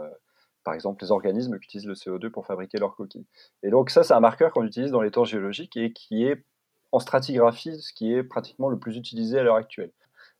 par 0.64 0.74
exemple, 0.74 1.04
les 1.04 1.12
organismes 1.12 1.60
qui 1.60 1.66
utilisent 1.66 1.88
le 1.88 1.94
CO2 1.94 2.30
pour 2.30 2.46
fabriquer 2.46 2.78
leurs 2.78 2.96
coquilles. 2.96 3.28
Et 3.64 3.70
donc 3.70 3.90
ça, 3.90 4.04
c'est 4.04 4.14
un 4.14 4.20
marqueur 4.20 4.52
qu'on 4.52 4.66
utilise 4.66 4.92
dans 4.92 5.02
les 5.02 5.12
temps 5.12 5.24
géologiques 5.24 5.78
et 5.78 5.94
qui 5.94 6.26
est 6.26 6.44
en 6.92 7.00
stratigraphie, 7.00 7.80
ce 7.82 7.94
qui 7.94 8.14
est 8.14 8.24
pratiquement 8.24 8.70
le 8.70 8.80
plus 8.80 8.98
utilisé 8.98 9.40
à 9.40 9.44
l'heure 9.44 9.56
actuelle. 9.56 9.92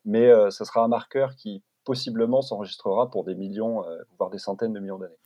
Mais 0.06 0.28
euh, 0.28 0.50
ce 0.50 0.66
sera 0.66 0.84
un 0.84 0.88
marqueur 0.88 1.36
qui 1.36 1.64
possiblement 1.84 2.42
s'enregistrera 2.42 3.10
pour 3.10 3.24
des 3.24 3.36
millions, 3.36 3.86
euh, 3.86 3.98
voire 4.18 4.30
des 4.30 4.38
centaines 4.38 4.74
de 4.74 4.80
millions 4.80 4.98
d'années. 4.98 5.18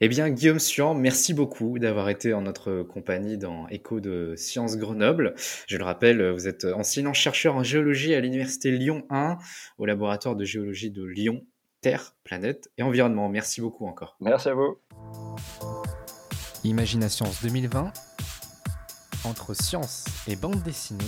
Eh 0.00 0.08
bien, 0.08 0.30
Guillaume 0.30 0.58
Suan, 0.58 0.94
merci 0.94 1.32
beaucoup 1.32 1.78
d'avoir 1.78 2.08
été 2.08 2.34
en 2.34 2.42
notre 2.42 2.82
compagnie 2.82 3.38
dans 3.38 3.68
Écho 3.68 4.00
de 4.00 4.34
Sciences 4.36 4.76
Grenoble. 4.76 5.34
Je 5.68 5.78
le 5.78 5.84
rappelle, 5.84 6.28
vous 6.32 6.48
êtes 6.48 6.64
enseignant 6.64 7.12
chercheur 7.12 7.54
en 7.54 7.62
géologie 7.62 8.12
à 8.12 8.20
l'Université 8.20 8.72
Lyon 8.72 9.04
1, 9.10 9.38
au 9.78 9.86
laboratoire 9.86 10.34
de 10.34 10.44
géologie 10.44 10.90
de 10.90 11.04
Lyon, 11.04 11.42
Terre, 11.82 12.16
planète 12.24 12.68
et 12.78 12.82
environnement. 12.82 13.28
Merci 13.28 13.60
beaucoup 13.60 13.86
encore. 13.86 14.16
Merci 14.20 14.48
à 14.48 14.54
vous. 14.54 14.78
Imagination 16.64 17.26
2020 17.42 17.92
entre 19.24 19.54
science 19.54 20.04
et 20.26 20.36
bande 20.36 20.62
dessinée, 20.62 21.04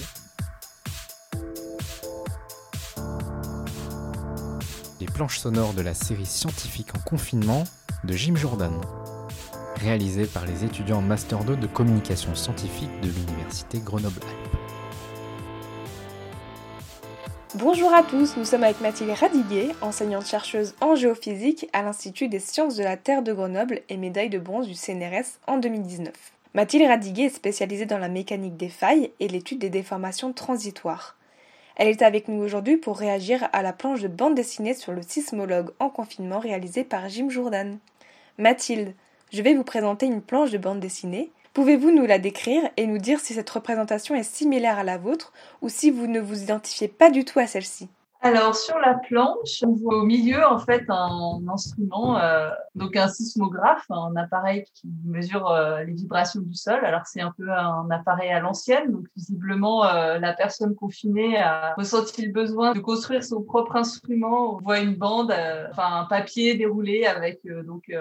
les 5.00 5.06
planches 5.06 5.38
sonores 5.38 5.74
de 5.74 5.82
la 5.82 5.94
série 5.94 6.26
scientifique 6.26 6.94
en 6.96 7.00
confinement 7.00 7.64
de 8.04 8.12
Jim 8.14 8.36
Jordan, 8.36 8.72
réalisé 9.76 10.26
par 10.26 10.46
les 10.46 10.64
étudiants 10.64 11.02
Master 11.02 11.44
2 11.44 11.56
de 11.56 11.66
communication 11.66 12.34
scientifique 12.34 13.00
de 13.00 13.08
l'Université 13.08 13.80
Grenoble-Alpes. 13.80 14.56
Bonjour 17.56 17.92
à 17.94 18.02
tous, 18.02 18.36
nous 18.36 18.44
sommes 18.44 18.64
avec 18.64 18.80
Mathilde 18.80 19.10
Radiguet, 19.10 19.68
enseignante-chercheuse 19.80 20.74
en 20.80 20.96
géophysique 20.96 21.68
à 21.72 21.82
l'Institut 21.82 22.28
des 22.28 22.40
sciences 22.40 22.76
de 22.76 22.82
la 22.82 22.96
Terre 22.96 23.22
de 23.22 23.32
Grenoble 23.32 23.82
et 23.88 23.96
médaille 23.96 24.30
de 24.30 24.40
bronze 24.40 24.66
du 24.66 24.74
CNRS 24.74 25.38
en 25.46 25.58
2019. 25.58 26.33
Mathilde 26.56 26.86
Radiguet 26.86 27.24
est 27.24 27.30
spécialisée 27.30 27.84
dans 27.84 27.98
la 27.98 28.08
mécanique 28.08 28.56
des 28.56 28.68
failles 28.68 29.10
et 29.18 29.26
l'étude 29.26 29.58
des 29.58 29.70
déformations 29.70 30.32
transitoires. 30.32 31.16
Elle 31.74 31.88
est 31.88 32.00
avec 32.00 32.28
nous 32.28 32.40
aujourd'hui 32.40 32.76
pour 32.76 32.96
réagir 32.96 33.48
à 33.52 33.60
la 33.60 33.72
planche 33.72 34.02
de 34.02 34.06
bande 34.06 34.36
dessinée 34.36 34.74
sur 34.74 34.92
le 34.92 35.02
sismologue 35.02 35.72
en 35.80 35.90
confinement 35.90 36.38
réalisée 36.38 36.84
par 36.84 37.08
Jim 37.08 37.28
Jourdan. 37.28 37.78
Mathilde, 38.38 38.94
je 39.32 39.42
vais 39.42 39.54
vous 39.54 39.64
présenter 39.64 40.06
une 40.06 40.22
planche 40.22 40.52
de 40.52 40.58
bande 40.58 40.78
dessinée. 40.78 41.32
Pouvez-vous 41.54 41.90
nous 41.90 42.06
la 42.06 42.20
décrire 42.20 42.70
et 42.76 42.86
nous 42.86 42.98
dire 42.98 43.18
si 43.18 43.34
cette 43.34 43.50
représentation 43.50 44.14
est 44.14 44.22
similaire 44.22 44.78
à 44.78 44.84
la 44.84 44.96
vôtre 44.96 45.32
ou 45.60 45.68
si 45.68 45.90
vous 45.90 46.06
ne 46.06 46.20
vous 46.20 46.40
identifiez 46.40 46.86
pas 46.86 47.10
du 47.10 47.24
tout 47.24 47.40
à 47.40 47.48
celle-ci? 47.48 47.88
Alors 48.24 48.56
sur 48.56 48.78
la 48.78 48.94
planche, 48.94 49.62
on 49.66 49.72
voit 49.72 49.98
au 49.98 50.04
milieu 50.04 50.46
en 50.46 50.58
fait 50.58 50.84
un 50.88 51.42
instrument, 51.46 52.18
euh, 52.18 52.48
donc 52.74 52.96
un 52.96 53.06
sismographe, 53.06 53.84
un 53.90 54.16
appareil 54.16 54.64
qui 54.72 54.88
mesure 55.04 55.50
euh, 55.50 55.84
les 55.84 55.92
vibrations 55.92 56.40
du 56.40 56.54
sol. 56.54 56.82
Alors 56.86 57.02
c'est 57.04 57.20
un 57.20 57.34
peu 57.36 57.50
un 57.52 57.86
appareil 57.90 58.30
à 58.30 58.40
l'ancienne, 58.40 58.92
donc 58.92 59.04
visiblement 59.14 59.84
euh, 59.84 60.18
la 60.18 60.32
personne 60.32 60.74
confinée 60.74 61.36
a 61.36 61.74
ressenti 61.76 62.24
le 62.24 62.32
besoin 62.32 62.72
de 62.72 62.80
construire 62.80 63.22
son 63.22 63.42
propre 63.42 63.76
instrument. 63.76 64.54
On 64.54 64.58
voit 64.58 64.80
une 64.80 64.96
bande, 64.96 65.34
enfin 65.70 66.00
un 66.00 66.04
papier 66.04 66.54
déroulé 66.54 67.04
avec 67.04 67.46
donc 67.66 67.92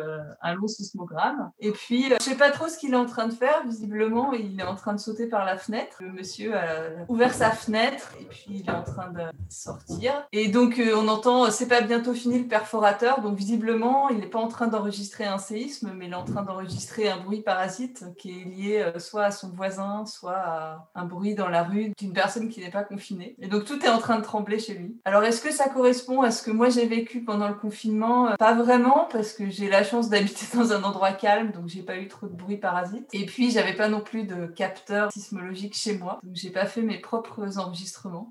un 0.41 0.53
long 0.53 0.67
sismogramme. 0.67 1.51
Et 1.59 1.71
puis 1.71 2.13
je 2.17 2.23
sais 2.23 2.37
pas 2.37 2.51
trop 2.51 2.69
ce 2.69 2.77
qu'il 2.77 2.93
est 2.93 2.97
en 2.97 3.07
train 3.07 3.27
de 3.27 3.33
faire. 3.33 3.61
Visiblement 3.65 4.31
il 4.31 4.57
est 4.57 4.63
en 4.63 4.75
train 4.75 4.93
de 4.93 5.01
sauter 5.01 5.27
par 5.27 5.43
la 5.43 5.57
fenêtre. 5.57 5.97
Le 5.99 6.13
monsieur 6.13 6.55
a 6.55 6.63
ouvert 7.09 7.33
sa 7.33 7.51
fenêtre 7.51 8.13
et 8.21 8.23
puis 8.23 8.45
il 8.47 8.69
est 8.69 8.73
en 8.73 8.83
train 8.83 9.11
de 9.11 9.23
sortir. 9.49 10.12
Et 10.31 10.47
donc, 10.47 10.79
euh, 10.79 10.95
on 10.95 11.07
entend, 11.07 11.45
euh, 11.45 11.49
c'est 11.49 11.67
pas 11.67 11.81
bientôt 11.81 12.13
fini 12.13 12.39
le 12.39 12.47
perforateur. 12.47 13.21
Donc, 13.21 13.35
visiblement, 13.35 14.09
il 14.09 14.17
n'est 14.17 14.27
pas 14.27 14.39
en 14.39 14.47
train 14.47 14.67
d'enregistrer 14.67 15.25
un 15.25 15.37
séisme, 15.37 15.91
mais 15.95 16.07
il 16.07 16.11
est 16.11 16.15
en 16.15 16.23
train 16.23 16.43
d'enregistrer 16.43 17.09
un 17.09 17.17
bruit 17.17 17.41
parasite 17.41 18.05
qui 18.17 18.31
est 18.31 18.43
lié 18.43 18.79
euh, 18.81 18.99
soit 18.99 19.25
à 19.25 19.31
son 19.31 19.49
voisin, 19.49 20.05
soit 20.05 20.37
à 20.37 20.89
un 20.95 21.05
bruit 21.05 21.35
dans 21.35 21.49
la 21.49 21.63
rue 21.63 21.93
d'une 21.97 22.13
personne 22.13 22.49
qui 22.49 22.61
n'est 22.61 22.71
pas 22.71 22.83
confinée. 22.83 23.35
Et 23.39 23.47
donc, 23.47 23.65
tout 23.65 23.83
est 23.85 23.89
en 23.89 23.99
train 23.99 24.17
de 24.17 24.23
trembler 24.23 24.59
chez 24.59 24.73
lui. 24.73 24.97
Alors, 25.05 25.23
est-ce 25.23 25.41
que 25.41 25.51
ça 25.51 25.69
correspond 25.69 26.21
à 26.21 26.31
ce 26.31 26.43
que 26.43 26.51
moi 26.51 26.69
j'ai 26.69 26.85
vécu 26.85 27.23
pendant 27.23 27.47
le 27.47 27.55
confinement? 27.55 28.29
Pas 28.37 28.53
vraiment, 28.53 29.07
parce 29.11 29.33
que 29.33 29.49
j'ai 29.49 29.69
la 29.69 29.83
chance 29.83 30.09
d'habiter 30.09 30.45
dans 30.55 30.71
un 30.73 30.83
endroit 30.83 31.11
calme, 31.11 31.51
donc 31.51 31.67
j'ai 31.67 31.83
pas 31.83 31.97
eu 31.97 32.07
trop 32.07 32.27
de 32.27 32.35
bruit 32.35 32.57
parasite. 32.57 33.07
Et 33.13 33.25
puis, 33.25 33.51
j'avais 33.51 33.73
pas 33.73 33.87
non 33.87 34.01
plus 34.01 34.23
de 34.23 34.45
capteur 34.47 35.11
sismologique 35.11 35.75
chez 35.75 35.97
moi, 35.97 36.19
donc 36.23 36.35
j'ai 36.35 36.49
pas 36.49 36.65
fait 36.65 36.81
mes 36.81 36.99
propres 36.99 37.59
enregistrements. 37.59 38.29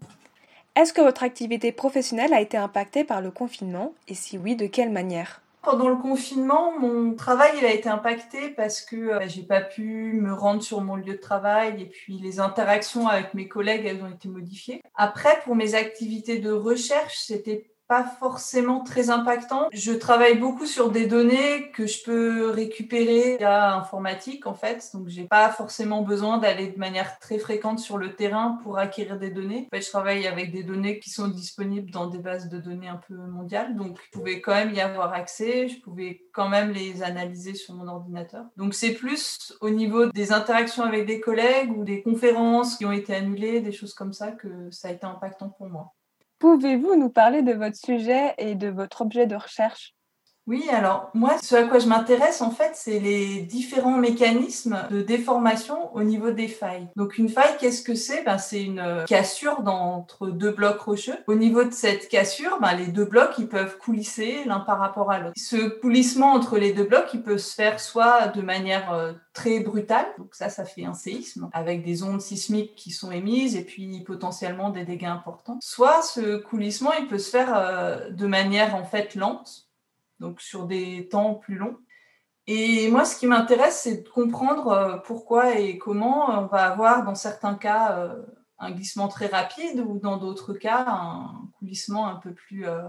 Est-ce 0.75 0.95
que 0.95 1.03
votre 1.03 1.23
activité 1.23 1.71
professionnelle 1.71 2.33
a 2.33 2.41
été 2.41 2.57
impactée 2.57 3.05
par 3.05 3.21
le 3.21 3.31
confinement 3.31 3.93
et 4.09 4.15
si 4.15 4.39
oui, 4.39 4.57
de 4.57 4.67
quelle 4.67 4.91
manière? 4.91 5.43
Pendant 5.63 5.91
le 5.91 5.97
confinement, 5.97 6.73
mon 6.79 7.15
travail 7.15 7.53
il 7.59 7.67
a 7.67 7.73
été 7.73 7.91
impacté 7.91 8.49
parce 8.49 8.81
que 8.81 8.97
euh, 8.97 9.29
j'ai 9.29 9.43
pas 9.43 9.61
pu 9.61 10.15
me 10.15 10.33
rendre 10.33 10.63
sur 10.63 10.81
mon 10.81 10.97
lieu 10.97 11.13
de 11.13 11.21
travail 11.21 11.83
et 11.83 11.85
puis 11.85 12.19
les 12.19 12.41
interactions 12.41 13.07
avec 13.07 13.35
mes 13.35 13.49
collègues 13.49 13.85
elles 13.85 14.03
ont 14.03 14.11
été 14.11 14.29
modifiées. 14.29 14.83
Après, 14.97 15.41
pour 15.45 15.55
mes 15.55 15.75
activités 15.75 16.39
de 16.39 16.51
recherche, 16.51 17.19
c'était 17.19 17.72
pas 17.93 18.05
forcément 18.05 18.83
très 18.83 19.11
impactant. 19.11 19.69
Je 19.71 19.93
travaille 19.93 20.39
beaucoup 20.39 20.65
sur 20.65 20.91
des 20.91 21.05
données 21.05 21.71
que 21.73 21.87
je 21.87 22.03
peux 22.03 22.49
récupérer 22.49 23.37
via 23.37 23.75
informatique 23.75 24.47
en 24.47 24.55
fait, 24.55 24.89
donc 24.95 25.09
j'ai 25.09 25.25
pas 25.25 25.51
forcément 25.51 26.01
besoin 26.01 26.39
d'aller 26.39 26.69
de 26.69 26.79
manière 26.79 27.19
très 27.19 27.39
fréquente 27.39 27.81
sur 27.81 27.99
le 27.99 28.15
terrain 28.15 28.59
pour 28.63 28.79
acquérir 28.79 29.19
des 29.19 29.29
données. 29.29 29.69
En 29.71 29.77
fait, 29.77 29.83
je 29.83 29.91
travaille 29.91 30.27
avec 30.27 30.53
des 30.53 30.63
données 30.63 31.01
qui 31.01 31.11
sont 31.11 31.29
disponibles 31.29 31.91
dans 31.91 32.07
des 32.07 32.17
bases 32.17 32.49
de 32.49 32.57
données 32.57 32.89
un 32.89 33.01
peu 33.07 33.15
mondiales, 33.15 33.77
donc 33.77 34.01
je 34.07 34.19
pouvais 34.19 34.41
quand 34.41 34.55
même 34.55 34.73
y 34.73 34.81
avoir 34.81 35.13
accès, 35.13 35.69
je 35.69 35.79
pouvais 35.83 36.23
quand 36.33 36.49
même 36.49 36.71
les 36.71 37.03
analyser 37.03 37.53
sur 37.53 37.75
mon 37.75 37.89
ordinateur. 37.89 38.47
Donc 38.57 38.73
c'est 38.73 38.95
plus 38.95 39.53
au 39.61 39.69
niveau 39.69 40.07
des 40.07 40.33
interactions 40.33 40.85
avec 40.85 41.05
des 41.05 41.21
collègues 41.21 41.77
ou 41.77 41.85
des 41.85 42.01
conférences 42.01 42.79
qui 42.79 42.87
ont 42.87 42.93
été 42.93 43.15
annulées, 43.15 43.61
des 43.61 43.73
choses 43.73 43.93
comme 43.93 44.15
ça 44.15 44.33
que 44.33 44.71
ça 44.71 44.89
a 44.89 44.93
été 44.93 45.05
impactant 45.05 45.51
pour 45.51 45.69
moi. 45.69 45.93
Pouvez-vous 46.43 46.97
nous 46.97 47.09
parler 47.09 47.43
de 47.43 47.53
votre 47.53 47.77
sujet 47.77 48.35
et 48.37 48.57
de 48.57 48.67
votre 48.67 49.03
objet 49.03 49.29
de 49.29 49.37
recherche? 49.37 49.95
Oui, 50.49 50.69
alors 50.71 51.11
moi, 51.15 51.37
ce 51.41 51.55
à 51.55 51.63
quoi 51.63 51.79
je 51.79 51.87
m'intéresse 51.87 52.41
en 52.41 52.51
fait, 52.51 52.73
c'est 52.75 52.99
les 52.99 53.41
différents 53.41 53.97
mécanismes 53.97 54.79
de 54.91 55.01
déformation 55.01 55.95
au 55.95 56.03
niveau 56.03 56.33
des 56.33 56.49
failles. 56.49 56.89
Donc 56.97 57.17
une 57.17 57.29
faille, 57.29 57.57
qu'est-ce 57.61 57.83
que 57.83 57.95
c'est? 57.95 58.25
Ben, 58.25 58.39
C'est 58.39 58.63
une 58.63 58.81
euh, 58.81 59.05
cassure 59.05 59.63
entre 59.67 60.29
deux 60.29 60.51
blocs 60.51 60.81
rocheux. 60.81 61.17
Au 61.29 61.35
niveau 61.35 61.63
de 61.63 61.71
cette 61.71 62.09
cassure, 62.09 62.59
ben, 62.61 62.75
les 62.75 62.89
deux 62.89 63.05
blocs, 63.05 63.39
ils 63.39 63.49
peuvent 63.49 63.79
coulisser 63.79 64.43
l'un 64.45 64.61
par 64.61 64.79
rapport 64.79 65.13
à 65.13 65.21
l'autre. 65.21 65.35
Ce 65.37 65.69
coulissement 65.81 66.33
entre 66.33 66.59
les 66.59 66.73
deux 66.73 66.85
blocs, 66.85 67.11
il 67.15 67.23
peut 67.23 67.39
se 67.39 67.55
faire 67.55 67.79
soit 67.79 68.27
de 68.29 68.43
manière 68.43 68.93
euh, 68.93 69.13
très 69.33 69.61
brutale, 69.61 70.07
donc 70.19 70.35
ça, 70.35 70.49
ça 70.49 70.65
fait 70.65 70.85
un 70.85 70.95
séisme, 70.95 71.51
avec 71.53 71.85
des 71.85 72.03
ondes 72.03 72.21
sismiques 72.21 72.75
qui 72.75 72.91
sont 72.91 73.13
émises 73.13 73.55
et 73.55 73.65
puis 73.65 74.01
potentiellement 74.01 74.71
des 74.71 74.85
dégâts 74.85 75.05
importants. 75.05 75.59
Soit 75.63 76.03
ce 76.03 76.37
coulissement, 76.37 76.93
il 76.99 77.07
peut 77.07 77.19
se 77.19 77.31
faire 77.31 77.53
euh, 77.55 78.11
de 78.11 78.27
manière 78.27 78.75
en 78.75 78.85
fait 78.85 79.15
lente, 79.15 79.69
donc 80.23 80.41
sur 80.41 80.67
des 80.67 81.09
temps 81.09 81.35
plus 81.35 81.57
longs. 81.57 81.77
Et 82.47 82.91
moi, 82.91 83.05
ce 83.05 83.19
qui 83.19 83.27
m'intéresse, 83.27 83.81
c'est 83.83 84.03
de 84.03 84.09
comprendre 84.09 84.69
euh, 84.69 84.97
pourquoi 84.99 85.59
et 85.59 85.79
comment 85.79 86.31
on 86.31 86.47
va 86.47 86.71
avoir, 86.71 87.05
dans 87.05 87.15
certains 87.15 87.55
cas, 87.55 87.99
euh, 87.99 88.23
un 88.59 88.71
glissement 88.71 89.09
très 89.09 89.27
rapide 89.27 89.81
ou 89.81 89.99
dans 89.99 90.17
d'autres 90.17 90.55
cas, 90.55 90.85
un 90.89 91.49
coulissement 91.59 92.09
un 92.09 92.17
peu 92.17 92.33
plus 92.33 92.67
euh, 92.67 92.83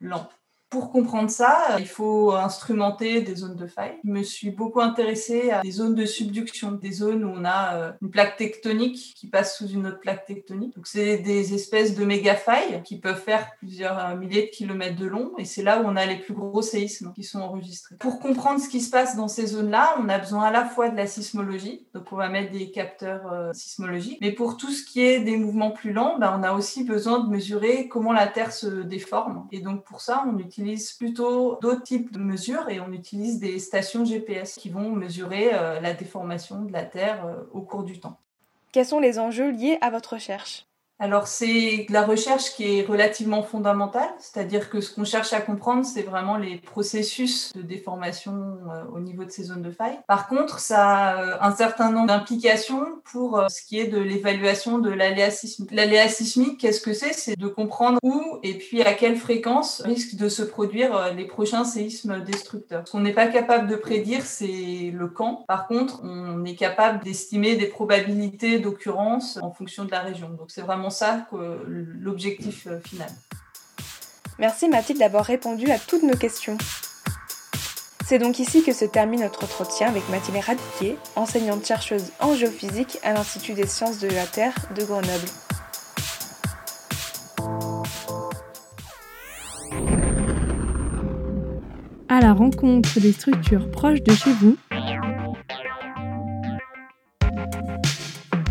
lent. 0.00 0.28
Pour 0.70 0.92
comprendre 0.92 1.30
ça, 1.30 1.76
il 1.80 1.88
faut 1.88 2.30
instrumenter 2.30 3.22
des 3.22 3.34
zones 3.34 3.56
de 3.56 3.66
faille. 3.66 3.98
Je 4.04 4.10
me 4.10 4.22
suis 4.22 4.50
beaucoup 4.50 4.80
intéressée 4.80 5.50
à 5.50 5.62
des 5.62 5.72
zones 5.72 5.96
de 5.96 6.04
subduction, 6.04 6.70
des 6.70 6.92
zones 6.92 7.24
où 7.24 7.32
on 7.36 7.44
a 7.44 7.74
euh, 7.74 7.92
une 8.00 8.10
plaque 8.10 8.36
tectonique 8.36 9.14
qui 9.16 9.26
passe 9.26 9.58
sous 9.58 9.66
une 9.66 9.88
autre 9.88 9.98
plaque 9.98 10.26
tectonique. 10.26 10.76
Donc 10.76 10.86
c'est 10.86 11.18
des 11.18 11.54
espèces 11.54 11.96
de 11.96 12.04
méga 12.04 12.36
failles 12.36 12.82
qui 12.84 12.98
peuvent 12.98 13.20
faire 13.20 13.50
plusieurs 13.58 13.98
euh, 13.98 14.16
milliers 14.16 14.42
de 14.42 14.56
kilomètres 14.56 14.94
de 14.94 15.06
long 15.06 15.32
et 15.38 15.44
c'est 15.44 15.64
là 15.64 15.82
où 15.82 15.86
on 15.86 15.96
a 15.96 16.06
les 16.06 16.18
plus 16.18 16.34
gros 16.34 16.62
séismes 16.62 17.12
qui 17.16 17.24
sont 17.24 17.40
enregistrés. 17.40 17.96
Pour 17.98 18.20
comprendre 18.20 18.60
ce 18.60 18.68
qui 18.68 18.80
se 18.80 18.90
passe 18.90 19.16
dans 19.16 19.26
ces 19.26 19.48
zones-là, 19.48 19.96
on 19.98 20.08
a 20.08 20.18
besoin 20.20 20.44
à 20.44 20.50
la 20.52 20.64
fois 20.64 20.88
de 20.88 20.96
la 20.96 21.08
sismologie, 21.08 21.84
donc 21.94 22.04
on 22.12 22.16
va 22.16 22.28
mettre 22.28 22.52
des 22.52 22.70
capteurs 22.70 23.32
euh, 23.32 23.52
sismologiques, 23.52 24.18
mais 24.20 24.30
pour 24.30 24.56
tout 24.56 24.70
ce 24.70 24.84
qui 24.84 25.00
est 25.00 25.18
des 25.18 25.36
mouvements 25.36 25.72
plus 25.72 25.92
lents, 25.92 26.16
ben, 26.20 26.32
on 26.38 26.44
a 26.44 26.52
aussi 26.52 26.84
besoin 26.84 27.18
de 27.18 27.28
mesurer 27.28 27.88
comment 27.88 28.12
la 28.12 28.28
Terre 28.28 28.52
se 28.52 28.68
déforme. 28.68 29.48
Et 29.50 29.58
donc 29.58 29.82
pour 29.82 30.00
ça, 30.00 30.24
on 30.28 30.38
utilise 30.38 30.59
utilise 30.60 30.92
plutôt 30.92 31.58
d'autres 31.60 31.82
types 31.82 32.12
de 32.12 32.18
mesures 32.18 32.68
et 32.68 32.80
on 32.80 32.92
utilise 32.92 33.38
des 33.38 33.58
stations 33.58 34.04
GPS 34.04 34.54
qui 34.54 34.68
vont 34.68 34.90
mesurer 34.90 35.54
euh, 35.54 35.80
la 35.80 35.94
déformation 35.94 36.62
de 36.62 36.72
la 36.72 36.84
Terre 36.84 37.24
euh, 37.24 37.42
au 37.52 37.62
cours 37.62 37.82
du 37.82 37.98
temps. 37.98 38.18
Quels 38.72 38.86
sont 38.86 39.00
les 39.00 39.18
enjeux 39.18 39.50
liés 39.50 39.78
à 39.80 39.90
votre 39.90 40.14
recherche? 40.14 40.66
Alors 41.00 41.26
c'est 41.26 41.86
la 41.88 42.04
recherche 42.04 42.52
qui 42.54 42.78
est 42.78 42.82
relativement 42.86 43.42
fondamentale, 43.42 44.10
c'est-à-dire 44.18 44.68
que 44.68 44.82
ce 44.82 44.94
qu'on 44.94 45.04
cherche 45.04 45.32
à 45.32 45.40
comprendre, 45.40 45.84
c'est 45.84 46.02
vraiment 46.02 46.36
les 46.36 46.58
processus 46.58 47.52
de 47.54 47.62
déformation 47.62 48.58
euh, 48.70 48.82
au 48.94 49.00
niveau 49.00 49.24
de 49.24 49.30
ces 49.30 49.44
zones 49.44 49.62
de 49.62 49.70
faille. 49.70 49.98
Par 50.06 50.28
contre, 50.28 50.60
ça 50.60 50.86
a 50.86 51.22
euh, 51.22 51.36
un 51.40 51.52
certain 51.52 51.90
nombre 51.90 52.08
d'implications 52.08 52.84
pour 53.04 53.38
euh, 53.38 53.48
ce 53.48 53.62
qui 53.62 53.78
est 53.78 53.86
de 53.86 53.98
l'évaluation 53.98 54.78
de 54.78 54.90
l'aléa 54.90 55.30
sismique. 55.30 55.70
L'aléa 55.72 56.06
sismique, 56.08 56.60
qu'est-ce 56.60 56.82
que 56.82 56.92
c'est? 56.92 57.14
C'est 57.14 57.36
de 57.36 57.48
comprendre 57.48 57.98
où 58.02 58.38
et 58.42 58.58
puis 58.58 58.82
à 58.82 58.92
quelle 58.92 59.16
fréquence 59.16 59.80
risquent 59.80 60.16
de 60.16 60.28
se 60.28 60.42
produire 60.42 61.14
les 61.14 61.24
prochains 61.24 61.64
séismes 61.64 62.20
destructeurs. 62.20 62.82
Ce 62.86 62.92
qu'on 62.92 63.00
n'est 63.00 63.14
pas 63.14 63.28
capable 63.28 63.68
de 63.68 63.76
prédire, 63.76 64.26
c'est 64.26 64.92
le 64.92 65.08
quand. 65.08 65.44
Par 65.48 65.66
contre, 65.66 66.00
on 66.02 66.44
est 66.44 66.56
capable 66.56 67.02
d'estimer 67.02 67.56
des 67.56 67.66
probabilités 67.66 68.58
d'occurrence 68.58 69.38
en 69.40 69.50
fonction 69.50 69.86
de 69.86 69.90
la 69.90 70.00
région. 70.00 70.28
Donc 70.28 70.50
c'est 70.50 70.60
vraiment 70.60 70.89
ça 70.90 71.26
l'objectif 71.66 72.66
euh, 72.66 72.80
final. 72.80 73.08
Merci 74.38 74.68
Mathilde 74.68 74.98
d'avoir 74.98 75.24
répondu 75.24 75.70
à 75.70 75.78
toutes 75.78 76.02
nos 76.02 76.16
questions. 76.16 76.56
C'est 78.06 78.18
donc 78.18 78.38
ici 78.40 78.64
que 78.64 78.72
se 78.72 78.84
termine 78.84 79.20
notre 79.20 79.44
entretien 79.44 79.86
avec 79.86 80.08
Mathilde 80.08 80.42
Radiquet, 80.42 80.96
enseignante 81.14 81.64
chercheuse 81.64 82.10
en 82.18 82.34
géophysique 82.34 82.98
à 83.04 83.12
l'Institut 83.12 83.52
des 83.52 83.66
sciences 83.66 84.00
de 84.00 84.08
la 84.08 84.26
Terre 84.26 84.54
de 84.74 84.82
Grenoble. 84.82 85.28
À 92.08 92.20
la 92.20 92.32
rencontre 92.32 92.98
des 92.98 93.12
structures 93.12 93.70
proches 93.70 94.02
de 94.02 94.12
chez 94.12 94.32
vous, 94.32 94.56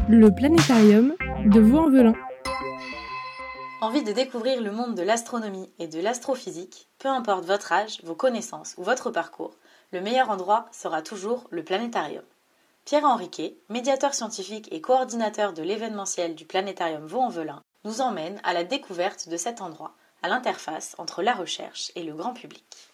le 0.08 0.34
planétarium 0.34 1.14
de 1.46 1.60
Vaux-en-Velin. 1.60 2.14
Envie 3.82 4.04
de 4.04 4.12
découvrir 4.12 4.62
le 4.62 4.72
monde 4.72 4.94
de 4.94 5.04
l'astronomie 5.04 5.72
et 5.80 5.88
de 5.88 6.02
l'astrophysique 6.02 6.90
Peu 6.98 7.08
importe 7.08 7.46
votre 7.46 7.72
âge, 7.72 8.02
vos 8.04 8.14
connaissances 8.14 8.76
ou 8.78 8.84
votre 8.84 9.10
parcours, 9.10 9.56
le 9.94 10.02
meilleur 10.02 10.30
endroit 10.30 10.66
sera 10.74 11.02
toujours 11.02 11.48
le 11.50 11.64
planétarium. 11.64 12.26
Pierre 12.84 13.06
Henriquet, 13.06 13.56
médiateur 13.70 14.14
scientifique 14.14 14.68
et 14.74 14.82
coordinateur 14.82 15.54
de 15.54 15.64
l'événementiel 15.64 16.36
du 16.36 16.44
planétarium 16.44 17.06
Vaux-en-Velin, 17.06 17.62
nous 17.86 18.02
emmène 18.02 18.42
à 18.44 18.52
la 18.52 18.66
découverte 18.66 19.30
de 19.30 19.38
cet 19.38 19.62
endroit, 19.62 19.94
à 20.24 20.28
l'interface 20.28 20.94
entre 20.98 21.22
la 21.22 21.34
recherche 21.34 21.94
et 21.96 22.04
le 22.04 22.14
grand 22.14 22.34
public. 22.34 22.89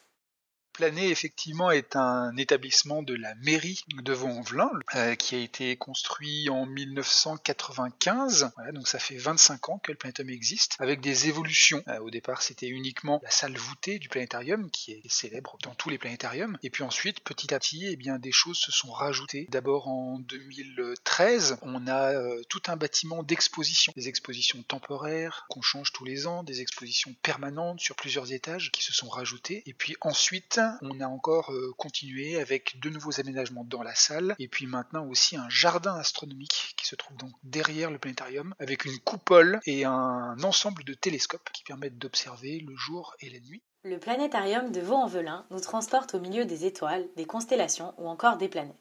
Plané, 0.75 1.09
effectivement, 1.09 1.71
est 1.71 1.95
un 1.95 2.35
établissement 2.35 3.01
de 3.01 3.13
la 3.13 3.33
mairie 3.35 3.85
de 4.03 4.11
Vaux-en-Velin 4.11 4.69
euh, 4.95 5.15
qui 5.15 5.35
a 5.35 5.39
été 5.39 5.77
construit 5.77 6.49
en 6.49 6.65
1995. 6.65 8.51
donc 8.73 8.85
ça 8.85 8.99
fait 8.99 9.15
25 9.15 9.69
ans 9.69 9.79
que 9.79 9.93
le 9.93 9.97
planétarium 9.97 10.35
existe, 10.35 10.75
avec 10.79 10.99
des 10.99 11.29
évolutions. 11.29 11.81
Euh, 11.87 11.99
au 11.99 12.09
départ, 12.09 12.41
c'était 12.41 12.67
uniquement 12.67 13.21
la 13.23 13.29
salle 13.29 13.55
voûtée 13.57 13.99
du 13.99 14.09
planétarium, 14.09 14.69
qui 14.69 14.91
est 14.91 15.09
célèbre 15.09 15.57
dans 15.63 15.73
tous 15.75 15.89
les 15.89 15.97
planétariums. 15.97 16.57
Et 16.61 16.69
puis 16.69 16.83
ensuite, 16.83 17.21
petit 17.21 17.53
à 17.53 17.59
petit, 17.59 17.85
eh 17.87 17.95
bien, 17.95 18.19
des 18.19 18.33
choses 18.33 18.57
se 18.57 18.73
sont 18.73 18.91
rajoutées. 18.91 19.47
D'abord 19.51 19.87
en 19.87 20.19
2013, 20.19 21.57
on 21.61 21.87
a 21.87 22.11
euh, 22.11 22.41
tout 22.49 22.63
un 22.67 22.75
bâtiment 22.75 23.23
d'exposition. 23.23 23.93
Des 23.95 24.09
expositions 24.09 24.61
temporaires 24.63 25.45
qu'on 25.49 25.61
change 25.61 25.93
tous 25.93 26.03
les 26.03 26.27
ans, 26.27 26.43
des 26.43 26.59
expositions 26.59 27.15
permanentes 27.21 27.79
sur 27.79 27.95
plusieurs 27.95 28.33
étages 28.33 28.73
qui 28.73 28.83
se 28.83 28.91
sont 28.91 29.07
rajoutées. 29.07 29.63
Et 29.65 29.73
puis 29.73 29.95
ensuite, 30.01 30.59
on 30.81 30.99
a 30.99 31.07
encore 31.07 31.51
euh, 31.51 31.73
continué 31.77 32.39
avec 32.39 32.79
de 32.79 32.89
nouveaux 32.89 33.19
aménagements 33.19 33.63
dans 33.63 33.83
la 33.83 33.95
salle, 33.95 34.35
et 34.39 34.47
puis 34.47 34.67
maintenant 34.67 35.05
aussi 35.07 35.37
un 35.37 35.49
jardin 35.49 35.95
astronomique 35.95 36.73
qui 36.77 36.85
se 36.85 36.95
trouve 36.95 37.17
donc 37.17 37.31
derrière 37.43 37.91
le 37.91 37.99
planétarium, 37.99 38.53
avec 38.59 38.85
une 38.85 38.97
coupole 38.99 39.59
et 39.65 39.85
un 39.85 40.35
ensemble 40.43 40.83
de 40.83 40.93
télescopes 40.93 41.49
qui 41.53 41.63
permettent 41.63 41.97
d'observer 41.97 42.59
le 42.59 42.75
jour 42.75 43.15
et 43.19 43.29
la 43.29 43.39
nuit. 43.39 43.63
Le 43.83 43.99
planétarium 43.99 44.71
de 44.71 44.81
Vaux-en-Velin 44.81 45.45
nous 45.51 45.59
transporte 45.59 46.15
au 46.15 46.19
milieu 46.19 46.45
des 46.45 46.65
étoiles, 46.65 47.07
des 47.15 47.25
constellations 47.25 47.93
ou 47.97 48.07
encore 48.07 48.37
des 48.37 48.49
planètes. 48.49 48.75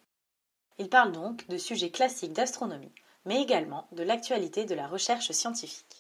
Il 0.79 0.89
parle 0.89 1.13
donc 1.13 1.47
de 1.49 1.59
sujets 1.59 1.91
classiques 1.91 2.33
d'astronomie, 2.33 2.93
mais 3.25 3.43
également 3.43 3.87
de 3.93 4.03
l'actualité 4.03 4.65
de 4.65 4.75
la 4.75 4.87
recherche 4.87 5.31
scientifique 5.31 5.94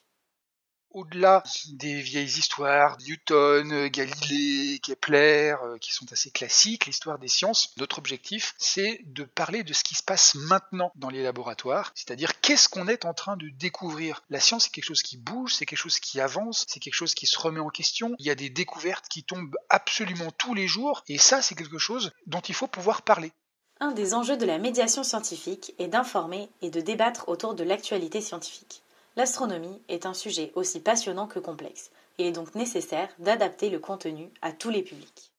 au-delà 0.95 1.43
des 1.73 2.01
vieilles 2.01 2.39
histoires, 2.39 2.97
Newton, 3.07 3.89
Galilée, 3.89 4.79
Kepler, 4.79 5.57
euh, 5.63 5.77
qui 5.79 5.93
sont 5.93 6.11
assez 6.13 6.31
classiques, 6.31 6.87
l'histoire 6.87 7.19
des 7.19 7.29
sciences, 7.29 7.75
notre 7.77 7.99
objectif, 7.99 8.55
c'est 8.59 9.01
de 9.05 9.25
parler 9.25 9.65
de 9.65 9.73
ce 9.73 9.85
qui 9.85 9.97
se 9.97 10.03
passe 10.03 10.35
maintenant 10.37 10.93
dans 10.95 11.11
les 11.11 11.23
laboratoires, 11.23 11.93
c'est-à-dire 11.95 12.41
qu'est-ce 12.41 12.69
qu'on 12.69 12.89
est 12.89 13.05
en 13.05 13.13
train 13.13 13.37
de 13.37 13.49
découvrir? 13.49 14.23
La 14.31 14.41
science, 14.41 14.65
c'est 14.65 14.71
quelque 14.71 14.85
chose 14.85 15.03
qui 15.03 15.17
bouge, 15.17 15.55
c'est 15.55 15.67
quelque 15.67 15.79
chose 15.79 15.99
qui 15.99 16.21
avance, 16.21 16.65
c'est 16.69 16.81
quelque 16.81 16.95
chose 16.95 17.15
qui 17.15 17.27
se 17.27 17.39
remet 17.39 17.61
en 17.61 17.71
question, 17.71 18.15
il 18.19 18.27
y 18.27 18.31
a 18.31 18.37
des 18.37 18.51
découvertes 18.51 19.09
qui 19.09 19.25
tombent 19.25 19.57
absolument 19.69 20.31
tous 20.39 20.55
les 20.55 20.69
jours, 20.69 21.03
et 21.09 21.19
ça, 21.19 21.43
c'est 21.43 21.57
quelque 21.57 21.79
chose 21.79 22.13
dont 22.27 22.41
il 22.41 22.55
faut 22.55 22.69
pouvoir 22.69 23.03
parler. 23.03 23.33
Un 23.81 23.91
des 23.91 24.15
enjeux 24.15 24.37
de 24.37 24.47
la 24.47 24.59
médiation 24.59 25.03
scientifique 25.03 25.75
est 25.79 25.89
d'informer 25.89 26.49
et 26.63 26.71
de 26.71 26.81
débattre 26.81 27.29
autour 27.29 27.55
de 27.55 27.65
l'actualité 27.65 28.21
scientifique. 28.21 28.85
L'astronomie 29.17 29.83
est 29.89 30.07
un 30.07 30.15
sujet 30.15 30.53
aussi 30.55 30.81
passionnant 30.81 31.27
que 31.27 31.39
complexe. 31.39 31.91
Il 32.19 32.27
est 32.27 32.33
donc 32.33 32.55
nécessaire 32.55 33.09
d'adapter 33.19 33.71
le 33.71 33.79
contenu 33.79 34.31
à 34.43 34.53
tous 34.53 34.71
les 34.71 34.83
publics 34.83 35.34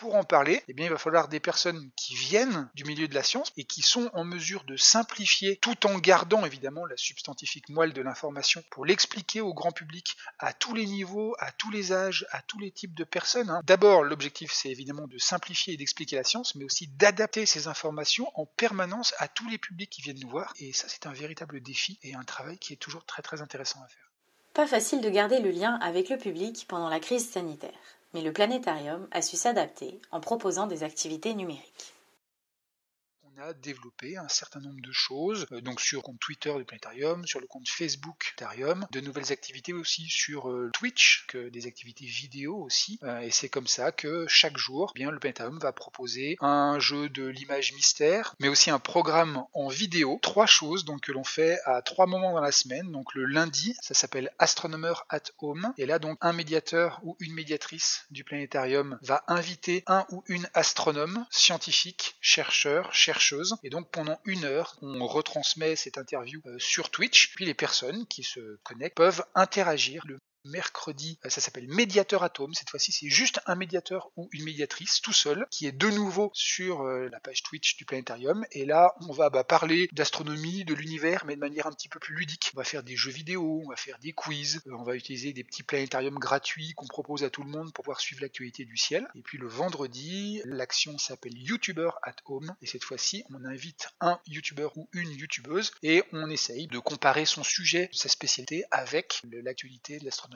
pour 0.00 0.14
en 0.14 0.24
parler, 0.24 0.62
eh 0.66 0.72
bien, 0.72 0.86
il 0.86 0.90
va 0.90 0.96
falloir 0.96 1.28
des 1.28 1.40
personnes 1.40 1.90
qui 1.94 2.14
viennent 2.14 2.70
du 2.74 2.84
milieu 2.84 3.06
de 3.06 3.14
la 3.14 3.22
science 3.22 3.52
et 3.58 3.64
qui 3.64 3.82
sont 3.82 4.08
en 4.14 4.24
mesure 4.24 4.64
de 4.64 4.78
simplifier 4.78 5.56
tout 5.56 5.86
en 5.86 5.98
gardant 5.98 6.46
évidemment 6.46 6.86
la 6.86 6.96
substantifique 6.96 7.68
moelle 7.68 7.92
de 7.92 8.00
l'information 8.00 8.64
pour 8.70 8.86
l'expliquer 8.86 9.42
au 9.42 9.52
grand 9.52 9.72
public 9.72 10.16
à 10.38 10.54
tous 10.54 10.72
les 10.72 10.86
niveaux, 10.86 11.36
à 11.38 11.52
tous 11.52 11.70
les 11.70 11.92
âges, 11.92 12.26
à 12.30 12.40
tous 12.40 12.58
les 12.58 12.70
types 12.70 12.94
de 12.94 13.04
personnes. 13.04 13.50
Hein. 13.50 13.60
D'abord, 13.64 14.02
l'objectif 14.02 14.52
c'est 14.54 14.70
évidemment 14.70 15.06
de 15.06 15.18
simplifier 15.18 15.74
et 15.74 15.76
d'expliquer 15.76 16.16
la 16.16 16.24
science, 16.24 16.54
mais 16.54 16.64
aussi 16.64 16.86
d'adapter 16.86 17.44
ces 17.44 17.68
informations 17.68 18.30
en 18.36 18.46
permanence 18.46 19.12
à 19.18 19.28
tous 19.28 19.50
les 19.50 19.58
publics 19.58 19.90
qui 19.90 20.00
viennent 20.00 20.20
nous 20.20 20.30
voir. 20.30 20.54
Et 20.60 20.72
ça, 20.72 20.88
c'est 20.88 21.06
un 21.06 21.12
véritable 21.12 21.60
défi 21.60 21.98
et 22.02 22.14
un 22.14 22.24
travail 22.24 22.56
qui 22.56 22.72
est 22.72 22.76
toujours 22.76 23.04
très 23.04 23.20
très 23.20 23.42
intéressant 23.42 23.82
à 23.82 23.88
faire. 23.88 24.10
Pas 24.54 24.66
facile 24.66 25.02
de 25.02 25.10
garder 25.10 25.40
le 25.40 25.50
lien 25.50 25.74
avec 25.82 26.08
le 26.08 26.16
public 26.16 26.64
pendant 26.68 26.88
la 26.88 27.00
crise 27.00 27.28
sanitaire 27.28 27.99
mais 28.12 28.22
le 28.22 28.32
planétarium 28.32 29.06
a 29.10 29.22
su 29.22 29.36
s'adapter 29.36 30.00
en 30.10 30.20
proposant 30.20 30.66
des 30.66 30.82
activités 30.82 31.34
numériques 31.34 31.94
a 33.40 33.54
développé 33.54 34.16
un 34.16 34.28
certain 34.28 34.60
nombre 34.60 34.80
de 34.82 34.92
choses, 34.92 35.46
euh, 35.52 35.60
donc 35.60 35.80
sur 35.80 36.00
le 36.00 36.02
compte 36.02 36.20
Twitter 36.20 36.52
du 36.56 36.64
Planétarium, 36.64 37.26
sur 37.26 37.40
le 37.40 37.46
compte 37.46 37.68
Facebook 37.68 38.34
Planétarium, 38.36 38.86
de 38.90 39.00
nouvelles 39.00 39.32
activités 39.32 39.72
aussi 39.72 40.06
sur 40.08 40.50
euh, 40.50 40.70
Twitch, 40.74 41.24
que 41.26 41.48
des 41.48 41.66
activités 41.66 42.04
vidéo 42.04 42.56
aussi, 42.56 42.98
euh, 43.02 43.20
et 43.20 43.30
c'est 43.30 43.48
comme 43.48 43.66
ça 43.66 43.92
que 43.92 44.26
chaque 44.28 44.58
jour, 44.58 44.92
eh 44.94 44.98
bien 44.98 45.10
le 45.10 45.18
Planétarium 45.18 45.58
va 45.58 45.72
proposer 45.72 46.36
un 46.40 46.78
jeu 46.78 47.08
de 47.08 47.26
l'image 47.26 47.72
mystère, 47.72 48.34
mais 48.40 48.48
aussi 48.48 48.70
un 48.70 48.78
programme 48.78 49.44
en 49.54 49.68
vidéo, 49.68 50.18
trois 50.22 50.46
choses 50.46 50.84
donc 50.84 51.02
que 51.02 51.12
l'on 51.12 51.24
fait 51.24 51.58
à 51.64 51.80
trois 51.80 52.06
moments 52.06 52.34
dans 52.34 52.40
la 52.40 52.52
semaine. 52.52 52.92
Donc 52.92 53.14
le 53.14 53.24
lundi, 53.24 53.74
ça 53.80 53.94
s'appelle 53.94 54.30
Astronomer 54.38 54.94
at 55.08 55.22
Home, 55.38 55.72
et 55.78 55.86
là 55.86 55.98
donc 55.98 56.18
un 56.20 56.32
médiateur 56.32 57.00
ou 57.04 57.16
une 57.20 57.32
médiatrice 57.32 58.04
du 58.10 58.22
Planétarium 58.22 58.98
va 59.02 59.24
inviter 59.28 59.82
un 59.86 60.04
ou 60.10 60.22
une 60.26 60.48
astronome, 60.52 61.26
scientifique, 61.30 62.16
chercheur, 62.20 62.92
chercheur 62.92 63.29
et 63.62 63.70
donc 63.70 63.90
pendant 63.90 64.18
une 64.24 64.44
heure, 64.44 64.76
on 64.82 65.06
retransmet 65.06 65.76
cette 65.76 65.98
interview 65.98 66.40
euh, 66.46 66.58
sur 66.58 66.90
Twitch. 66.90 67.34
Puis 67.34 67.44
les 67.44 67.54
personnes 67.54 68.06
qui 68.06 68.22
se 68.22 68.58
connectent 68.62 68.96
peuvent 68.96 69.24
interagir. 69.34 70.04
Le 70.06 70.18
mercredi, 70.44 71.18
euh, 71.24 71.28
ça 71.28 71.40
s'appelle 71.40 71.68
Médiateur 71.68 72.22
Atome. 72.22 72.54
Cette 72.54 72.70
fois-ci, 72.70 72.92
c'est 72.92 73.08
juste 73.08 73.40
un 73.46 73.54
médiateur 73.54 74.10
ou 74.16 74.28
une 74.32 74.44
médiatrice 74.44 75.00
tout 75.00 75.12
seul 75.12 75.46
qui 75.50 75.66
est 75.66 75.72
de 75.72 75.88
nouveau 75.90 76.30
sur 76.34 76.82
euh, 76.82 77.08
la 77.10 77.20
page 77.20 77.42
Twitch 77.42 77.76
du 77.76 77.84
Planétarium. 77.84 78.44
Et 78.52 78.64
là, 78.64 78.94
on 79.08 79.12
va 79.12 79.30
bah, 79.30 79.44
parler 79.44 79.88
d'astronomie, 79.92 80.64
de 80.64 80.74
l'univers, 80.74 81.24
mais 81.26 81.34
de 81.34 81.40
manière 81.40 81.66
un 81.66 81.72
petit 81.72 81.88
peu 81.88 81.98
plus 81.98 82.14
ludique. 82.14 82.52
On 82.54 82.58
va 82.58 82.64
faire 82.64 82.82
des 82.82 82.96
jeux 82.96 83.10
vidéo, 83.10 83.62
on 83.64 83.68
va 83.68 83.76
faire 83.76 83.98
des 83.98 84.12
quiz, 84.12 84.62
euh, 84.66 84.72
on 84.78 84.82
va 84.82 84.94
utiliser 84.94 85.32
des 85.32 85.44
petits 85.44 85.62
planétariums 85.62 86.18
gratuits 86.18 86.72
qu'on 86.74 86.86
propose 86.86 87.24
à 87.24 87.30
tout 87.30 87.42
le 87.42 87.50
monde 87.50 87.72
pour 87.72 87.84
pouvoir 87.84 88.00
suivre 88.00 88.22
l'actualité 88.22 88.64
du 88.64 88.76
ciel. 88.76 89.06
Et 89.14 89.22
puis 89.22 89.38
le 89.38 89.48
vendredi, 89.48 90.40
l'action 90.44 90.96
s'appelle 90.98 91.36
YouTuber 91.36 91.90
at 92.02 92.16
Home. 92.26 92.54
Et 92.62 92.66
cette 92.66 92.84
fois-ci, 92.84 93.24
on 93.30 93.44
invite 93.44 93.88
un 94.00 94.18
YouTuber 94.26 94.68
ou 94.76 94.88
une 94.92 95.10
YouTubeuse 95.10 95.72
et 95.82 96.02
on 96.12 96.30
essaye 96.30 96.66
de 96.66 96.78
comparer 96.78 97.26
son 97.26 97.42
sujet, 97.42 97.88
sa 97.92 98.08
spécialité 98.08 98.64
avec 98.70 99.22
l'actualité 99.24 99.98
de 99.98 100.04
l'astronomie 100.04 100.29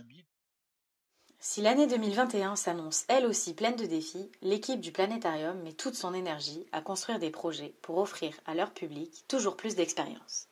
si 1.46 1.60
l'année 1.60 1.86
2021 1.86 2.56
s'annonce 2.56 3.04
elle 3.06 3.26
aussi 3.26 3.52
pleine 3.52 3.76
de 3.76 3.84
défis, 3.84 4.32
l'équipe 4.40 4.80
du 4.80 4.92
planétarium 4.92 5.60
met 5.62 5.74
toute 5.74 5.94
son 5.94 6.14
énergie 6.14 6.64
à 6.72 6.80
construire 6.80 7.18
des 7.18 7.30
projets 7.30 7.74
pour 7.82 7.98
offrir 7.98 8.32
à 8.46 8.54
leur 8.54 8.72
public 8.72 9.24
toujours 9.28 9.54
plus 9.54 9.74
d'expérience. 9.74 10.48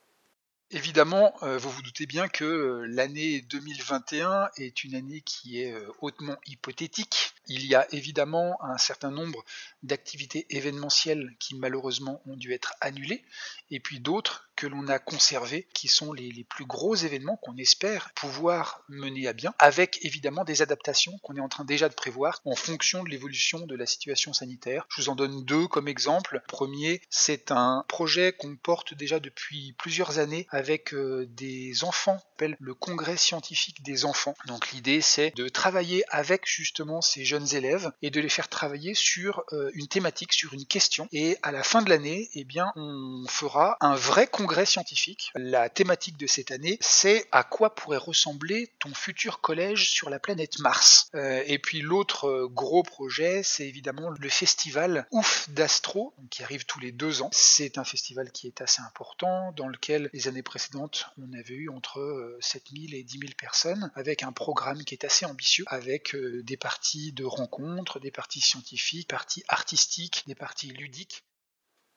Évidemment, 0.70 1.35
euh, 1.42 1.57
vous 1.57 1.70
vous 1.70 1.83
doutez 1.83 2.05
bien 2.05 2.28
que 2.28 2.44
euh, 2.44 2.87
l'année 2.87 3.40
2021 3.40 4.50
est 4.57 4.85
une 4.85 4.94
année 4.94 5.22
qui 5.22 5.62
est 5.62 5.72
euh, 5.72 5.87
hautement 6.00 6.37
hypothétique. 6.46 7.33
Il 7.46 7.66
y 7.66 7.74
a 7.74 7.87
évidemment 7.94 8.62
un 8.62 8.76
certain 8.76 9.11
nombre 9.11 9.44
d'activités 9.83 10.46
événementielles 10.50 11.35
qui 11.38 11.57
malheureusement 11.57 12.22
ont 12.26 12.37
dû 12.37 12.52
être 12.52 12.74
annulées, 12.83 13.24
et 13.70 13.81
puis 13.81 14.00
d'autres 14.00 14.50
que 14.62 14.68
l'on 14.68 14.87
a 14.87 15.01
conservées, 15.01 15.66
qui 15.75 15.88
sont 15.88 16.12
les, 16.12 16.46
plus 16.48 16.64
gros 16.66 16.94
événements 16.94 17.37
qu'on 17.37 17.57
espère 17.57 18.12
pouvoir 18.14 18.85
mener 18.88 19.27
à 19.27 19.33
bien, 19.33 19.53
avec 19.59 19.98
évidemment 20.05 20.44
des 20.44 20.62
adaptations 20.62 21.18
qu'on 21.18 21.35
est 21.35 21.40
en 21.40 21.48
train 21.48 21.64
déjà 21.64 21.88
de 21.88 21.94
prévoir 21.94 22.40
en 22.44 22.55
fonction 22.55 23.03
de 23.03 23.09
l'évolution 23.09 23.66
de 23.66 23.75
la 23.75 23.87
situation 23.87 24.33
sanitaire. 24.33 24.87
Je 24.88 25.03
vous 25.03 25.09
en 25.09 25.16
donne 25.16 25.44
deux 25.44 25.66
comme 25.66 25.88
exemple. 25.88 26.35
Le 26.35 26.40
premier, 26.46 27.03
c'est 27.11 27.51
un 27.51 27.85
projet 27.88 28.33
qu'on 28.33 28.55
porte 28.55 28.94
déjà 28.94 29.18
depuis 29.18 29.75
plusieurs 29.79 30.20
années 30.20 30.46
avec 30.51 30.94
euh, 30.94 31.27
des 31.31 31.83
enfants, 31.83 32.22
appelle 32.37 32.57
le 32.61 32.75
congrès 32.75 33.16
scientifique 33.16 33.83
des 33.83 34.05
enfants. 34.05 34.35
Donc 34.46 34.70
l'idée 34.70 35.01
c'est 35.01 35.35
de 35.35 35.48
travailler 35.48 36.05
avec 36.09 36.46
justement 36.46 37.01
ces 37.01 37.25
jeunes 37.25 37.53
élèves 37.55 37.90
et 38.01 38.11
de 38.11 38.20
les 38.20 38.29
faire 38.29 38.48
travailler 38.48 38.94
sur 38.94 39.42
euh, 39.53 39.70
une 39.75 39.88
thématique, 39.88 40.33
sur 40.33 40.53
une 40.55 40.66
question. 40.66 41.09
Et 41.12 41.37
à 41.42 41.51
la 41.51 41.64
fin 41.64 41.83
de 41.83 41.90
l'année, 41.90 42.31
eh 42.35 42.44
bien, 42.44 42.72
on 42.77 43.25
fera 43.29 43.77
un 43.81 43.94
vrai 43.94 44.27
congrès 44.27 44.52
scientifique. 44.67 45.31
La 45.35 45.69
thématique 45.69 46.17
de 46.17 46.27
cette 46.27 46.51
année, 46.51 46.79
c'est 46.81 47.27
à 47.33 47.45
quoi 47.45 47.75
pourrait 47.75 47.97
ressembler 47.99 48.71
ton 48.79 48.95
futur 48.95 49.41
collège 49.41 49.91
sur 49.91 50.11
la 50.11 50.19
planète 50.19 50.59
Mars. 50.61 51.09
Euh, 51.15 51.43
et 51.47 51.59
puis 51.59 51.81
l'autre 51.81 52.47
gros 52.51 52.83
projet, 52.83 53.43
c'est 53.43 53.67
évidemment 53.67 54.11
le 54.11 54.29
festival 54.29 55.07
Ouf 55.11 55.49
d'Astro, 55.51 56.15
qui 56.31 56.43
arrive 56.43 56.65
tous 56.67 56.81
les 56.81 56.93
deux 56.93 57.23
ans. 57.23 57.31
C'est 57.33 57.79
un 57.79 57.85
festival 57.85 58.31
qui 58.33 58.47
est 58.47 58.61
assez 58.61 58.83
important, 58.83 59.53
dans 59.53 59.69
lequel 59.69 60.11
les 60.12 60.29
années 60.29 60.43
précédente, 60.43 61.07
on 61.19 61.33
avait 61.33 61.55
eu 61.55 61.69
entre 61.69 62.37
7000 62.41 62.95
euh, 62.95 62.99
et 62.99 63.03
10 63.03 63.19
000 63.19 63.33
personnes, 63.38 63.91
avec 63.95 64.23
un 64.23 64.33
programme 64.33 64.85
qui 64.85 64.95
est 64.95 65.05
assez 65.05 65.25
ambitieux, 65.25 65.65
avec 65.69 66.15
euh, 66.15 66.43
des 66.43 66.57
parties 66.57 67.12
de 67.12 67.25
rencontres, 67.25 68.01
des 68.01 68.11
parties 68.11 68.41
scientifiques, 68.41 69.09
des 69.09 69.15
parties 69.15 69.45
artistiques, 69.49 70.25
des 70.27 70.35
parties 70.35 70.69
ludiques. 70.69 71.25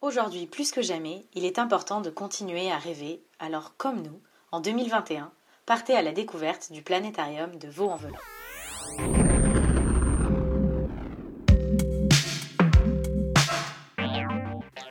Aujourd'hui, 0.02 0.46
plus 0.46 0.72
que 0.72 0.82
jamais, 0.82 1.26
il 1.34 1.46
est 1.46 1.58
important 1.58 2.02
de 2.02 2.10
continuer 2.10 2.70
à 2.70 2.78
rêver, 2.78 3.22
alors 3.40 3.76
comme 3.78 4.02
nous, 4.02 4.20
en 4.52 4.60
2021, 4.60 5.32
partez 5.66 5.94
à 5.94 6.02
la 6.02 6.12
découverte 6.12 6.72
du 6.72 6.82
planétarium 6.82 7.58
de 7.58 7.68
Vaux-en-Velin. 7.70 8.18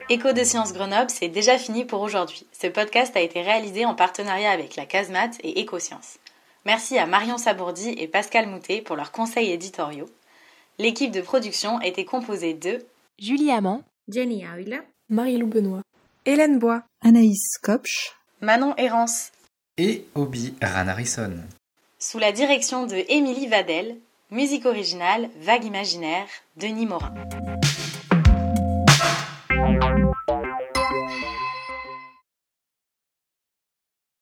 Écho 0.08 0.32
de 0.32 0.42
Sciences 0.42 0.72
Grenoble, 0.72 1.10
c'est 1.10 1.28
déjà 1.28 1.58
fini 1.58 1.84
pour 1.84 2.00
aujourd'hui. 2.00 2.46
Ce 2.52 2.66
podcast 2.66 3.16
a 3.16 3.20
été 3.20 3.42
réalisé 3.42 3.84
en 3.84 3.94
partenariat 3.94 4.50
avec 4.50 4.74
la 4.76 4.86
Casemat 4.86 5.30
et 5.42 5.62
EcoSciences. 5.62 6.18
Merci 6.64 6.98
à 6.98 7.06
Marion 7.06 7.38
Sabourdi 7.38 7.90
et 7.90 8.08
Pascal 8.08 8.48
Moutet 8.48 8.80
pour 8.80 8.96
leurs 8.96 9.12
conseils 9.12 9.52
éditoriaux. 9.52 10.08
L'équipe 10.78 11.12
de 11.12 11.20
production 11.20 11.80
était 11.82 12.04
composée 12.04 12.54
de 12.54 12.84
Julie 13.18 13.52
Amand, 13.52 13.82
Jenny 14.08 14.44
Aouila, 14.44 14.80
Marie-Lou 15.10 15.46
Benoît, 15.46 15.82
Hélène 16.24 16.58
Bois, 16.58 16.82
Anaïs 17.02 17.58
Kopch, 17.62 18.14
Manon 18.40 18.74
Errance 18.78 19.32
et 19.76 20.06
Obi 20.14 20.54
Ranarison. 20.62 21.34
Sous 21.98 22.18
la 22.18 22.32
direction 22.32 22.86
de 22.86 23.04
Émilie 23.10 23.48
Vadel, 23.48 23.96
musique 24.30 24.64
originale 24.64 25.28
Vague 25.42 25.64
Imaginaire, 25.64 26.26
Denis 26.56 26.86
Morin. 26.86 27.12